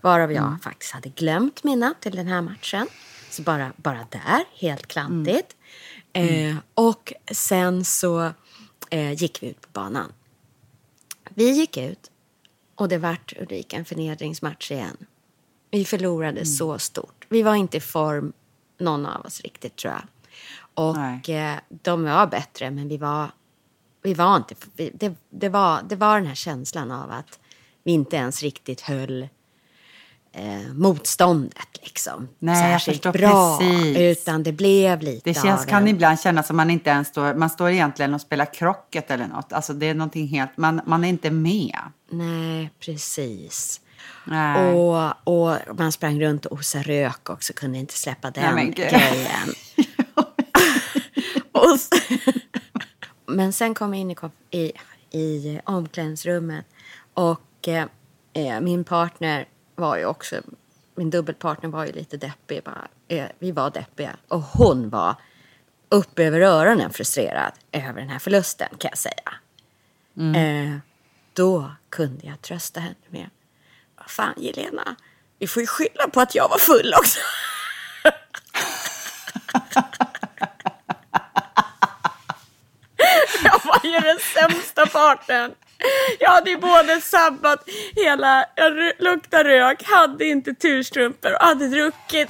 varav 0.00 0.32
jag 0.32 0.44
Mm. 0.46 0.58
faktiskt 0.60 0.92
hade 0.92 1.08
glömt 1.08 1.64
mina 1.64 1.94
till 2.00 2.16
den 2.16 2.26
här 2.26 2.42
matchen. 2.42 2.86
Så 3.30 3.42
bara, 3.42 3.72
bara 3.76 4.06
där, 4.10 4.44
helt 4.60 4.86
klantigt. 4.86 5.28
Mm. 5.52 5.59
Eh, 6.12 6.56
och 6.74 7.12
sen 7.32 7.84
så 7.84 8.32
eh, 8.90 9.12
gick 9.12 9.42
vi 9.42 9.46
ut 9.46 9.60
på 9.60 9.68
banan. 9.72 10.12
Vi 11.34 11.50
gick 11.50 11.76
ut 11.76 12.10
och 12.74 12.88
det 12.88 12.98
vart 12.98 13.32
Ulrika 13.40 13.76
en 13.76 13.84
förnedringsmatch 13.84 14.70
igen. 14.70 14.96
Vi 15.70 15.84
förlorade 15.84 16.46
så 16.46 16.78
stort. 16.78 17.26
Vi 17.28 17.42
var 17.42 17.54
inte 17.54 17.76
i 17.76 17.80
form, 17.80 18.32
någon 18.78 19.06
av 19.06 19.26
oss 19.26 19.40
riktigt 19.40 19.76
tror 19.76 19.92
jag. 19.92 20.02
Och 20.74 21.28
eh, 21.28 21.58
de 21.68 22.04
var 22.04 22.26
bättre, 22.26 22.70
men 22.70 22.88
vi 22.88 22.96
var, 22.96 23.30
vi 24.02 24.14
var 24.14 24.36
inte... 24.36 24.54
Vi, 24.76 24.90
det, 24.94 25.14
det, 25.30 25.48
var, 25.48 25.82
det 25.88 25.96
var 25.96 26.16
den 26.16 26.26
här 26.26 26.34
känslan 26.34 26.90
av 26.90 27.10
att 27.10 27.40
vi 27.82 27.92
inte 27.92 28.16
ens 28.16 28.42
riktigt 28.42 28.80
höll 28.80 29.28
eh, 30.32 30.72
motståndet 30.74 31.68
liksom. 31.82 32.28
Nej, 32.38 32.56
särskilt 32.80 33.02
bra. 33.12 33.58
precis. 33.58 33.96
Utan 33.96 34.42
det 34.42 34.52
blev 34.52 35.02
lite 35.02 35.30
Det 35.30 35.34
känns, 35.34 35.62
av 35.62 35.66
kan 35.66 35.82
en- 35.82 35.88
ibland 35.88 36.20
kännas 36.20 36.46
som 36.46 36.56
man 36.56 36.70
inte 36.70 36.90
ens 36.90 37.08
står, 37.08 37.34
man 37.34 37.50
står 37.50 37.70
egentligen 37.70 38.14
och 38.14 38.20
spelar 38.20 38.54
krocket 38.54 39.10
eller 39.10 39.26
något. 39.26 39.52
Alltså 39.52 39.72
det 39.72 39.86
är 39.86 39.94
någonting 39.94 40.26
helt, 40.28 40.56
man, 40.56 40.80
man 40.86 41.04
är 41.04 41.08
inte 41.08 41.30
med. 41.30 41.78
Nej, 42.10 42.70
precis. 42.80 43.80
Nej. 44.24 44.74
Och, 44.74 45.28
och 45.28 45.56
man 45.78 45.92
sprang 45.92 46.20
runt 46.20 46.46
och 46.46 46.58
osade 46.58 46.84
rök 46.84 47.30
också, 47.30 47.52
kunde 47.52 47.78
inte 47.78 47.94
släppa 47.94 48.30
den 48.30 48.56
gud. 48.66 48.74
grejen. 48.76 49.54
men 53.26 53.52
sen 53.52 53.74
kom 53.74 53.94
jag 53.94 54.00
in 54.00 54.10
i, 54.10 54.16
i, 54.50 54.72
i 55.20 55.60
omklädningsrummet 55.64 56.64
och 57.14 57.68
eh, 58.32 58.60
min 58.60 58.84
partner 58.84 59.46
var 59.80 59.96
ju 59.96 60.04
också, 60.04 60.36
min 60.94 61.10
dubbelpartner 61.10 61.70
var 61.70 61.84
ju 61.86 61.92
lite 61.92 62.16
deppig. 62.16 62.62
Bara, 62.64 62.88
eh, 63.08 63.26
vi 63.38 63.52
var 63.52 63.70
deppiga 63.70 64.16
och 64.28 64.40
hon 64.42 64.88
var 64.88 65.14
upp 65.88 66.18
över 66.18 66.40
öronen 66.40 66.90
frustrerad 66.90 67.52
över 67.72 68.00
den 68.00 68.08
här 68.08 68.18
förlusten 68.18 68.68
kan 68.78 68.88
jag 68.88 68.98
säga. 68.98 69.34
Eh, 70.36 70.76
då 71.32 71.70
kunde 71.88 72.26
jag 72.26 72.42
trösta 72.42 72.80
henne 72.80 72.94
med, 73.08 73.30
vad 73.96 74.10
fan 74.10 74.34
Jelena, 74.36 74.96
vi 75.38 75.46
får 75.46 75.60
ju 75.60 75.66
skylla 75.66 76.08
på 76.08 76.20
att 76.20 76.34
jag 76.34 76.48
var 76.48 76.58
full 76.58 76.94
också. 76.94 77.20
jag 83.44 83.60
var 83.64 83.80
ju 83.84 84.00
den 84.00 84.18
sämsta 84.34 84.86
parten. 84.86 85.54
Jag 86.18 86.30
hade 86.30 86.50
ju 86.50 86.56
både 86.56 87.00
sabbat 87.00 87.68
hela, 87.96 88.44
jag 88.54 88.72
luktade 88.98 89.48
rök, 89.48 89.82
hade 89.82 90.24
inte 90.24 90.54
turstrumpor 90.54 91.32
och 91.32 91.46
hade 91.46 91.68
druckit. 91.68 92.28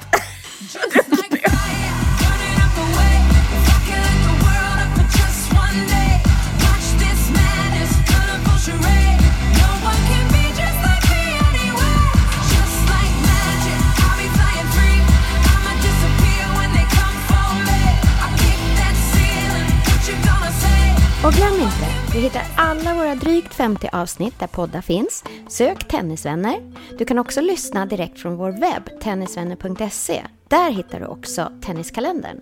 Och 21.23 21.33
glöm 21.33 21.53
inte, 21.53 21.90
du 22.13 22.19
hittar 22.19 22.43
alla 22.55 22.95
våra 22.95 23.15
drygt 23.15 23.53
50 23.53 23.89
avsnitt 23.93 24.39
där 24.39 24.47
poddar 24.47 24.81
finns. 24.81 25.23
Sök 25.47 25.87
Tennisvänner. 25.87 26.73
Du 26.97 27.05
kan 27.05 27.19
också 27.19 27.41
lyssna 27.41 27.85
direkt 27.85 28.19
från 28.19 28.35
vår 28.35 28.51
webb, 28.51 28.99
tennisvänner.se. 29.01 30.23
Där 30.47 30.71
hittar 30.71 30.99
du 30.99 31.05
också 31.05 31.51
Tenniskalendern. 31.61 32.37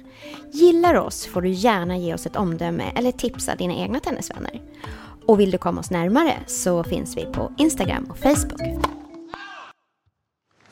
Gillar 0.51 0.93
du 0.93 0.99
oss 0.99 1.25
får 1.25 1.41
du 1.41 1.49
gärna 1.49 1.97
ge 1.97 2.13
oss 2.13 2.25
ett 2.25 2.36
omdöme 2.36 2.84
eller 2.95 3.12
tipsa 3.12 3.55
dina 3.55 3.73
egna 3.73 3.99
tennisvänner. 3.99 4.62
Och 5.25 5.39
vill 5.39 5.51
du 5.51 5.58
komma 5.58 5.79
oss 5.79 5.91
närmare 5.91 6.34
så 6.47 6.84
finns 6.84 7.17
vi 7.17 7.25
på 7.25 7.53
Instagram 7.58 8.03
och 8.10 8.17
Facebook. 8.17 8.62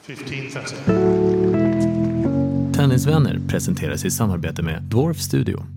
15, 0.01 0.27
Tennisvänner 2.73 3.39
presenteras 3.47 4.05
i 4.05 4.11
samarbete 4.11 4.63
med 4.63 4.83
Dwarf 4.83 5.17
Studio. 5.17 5.76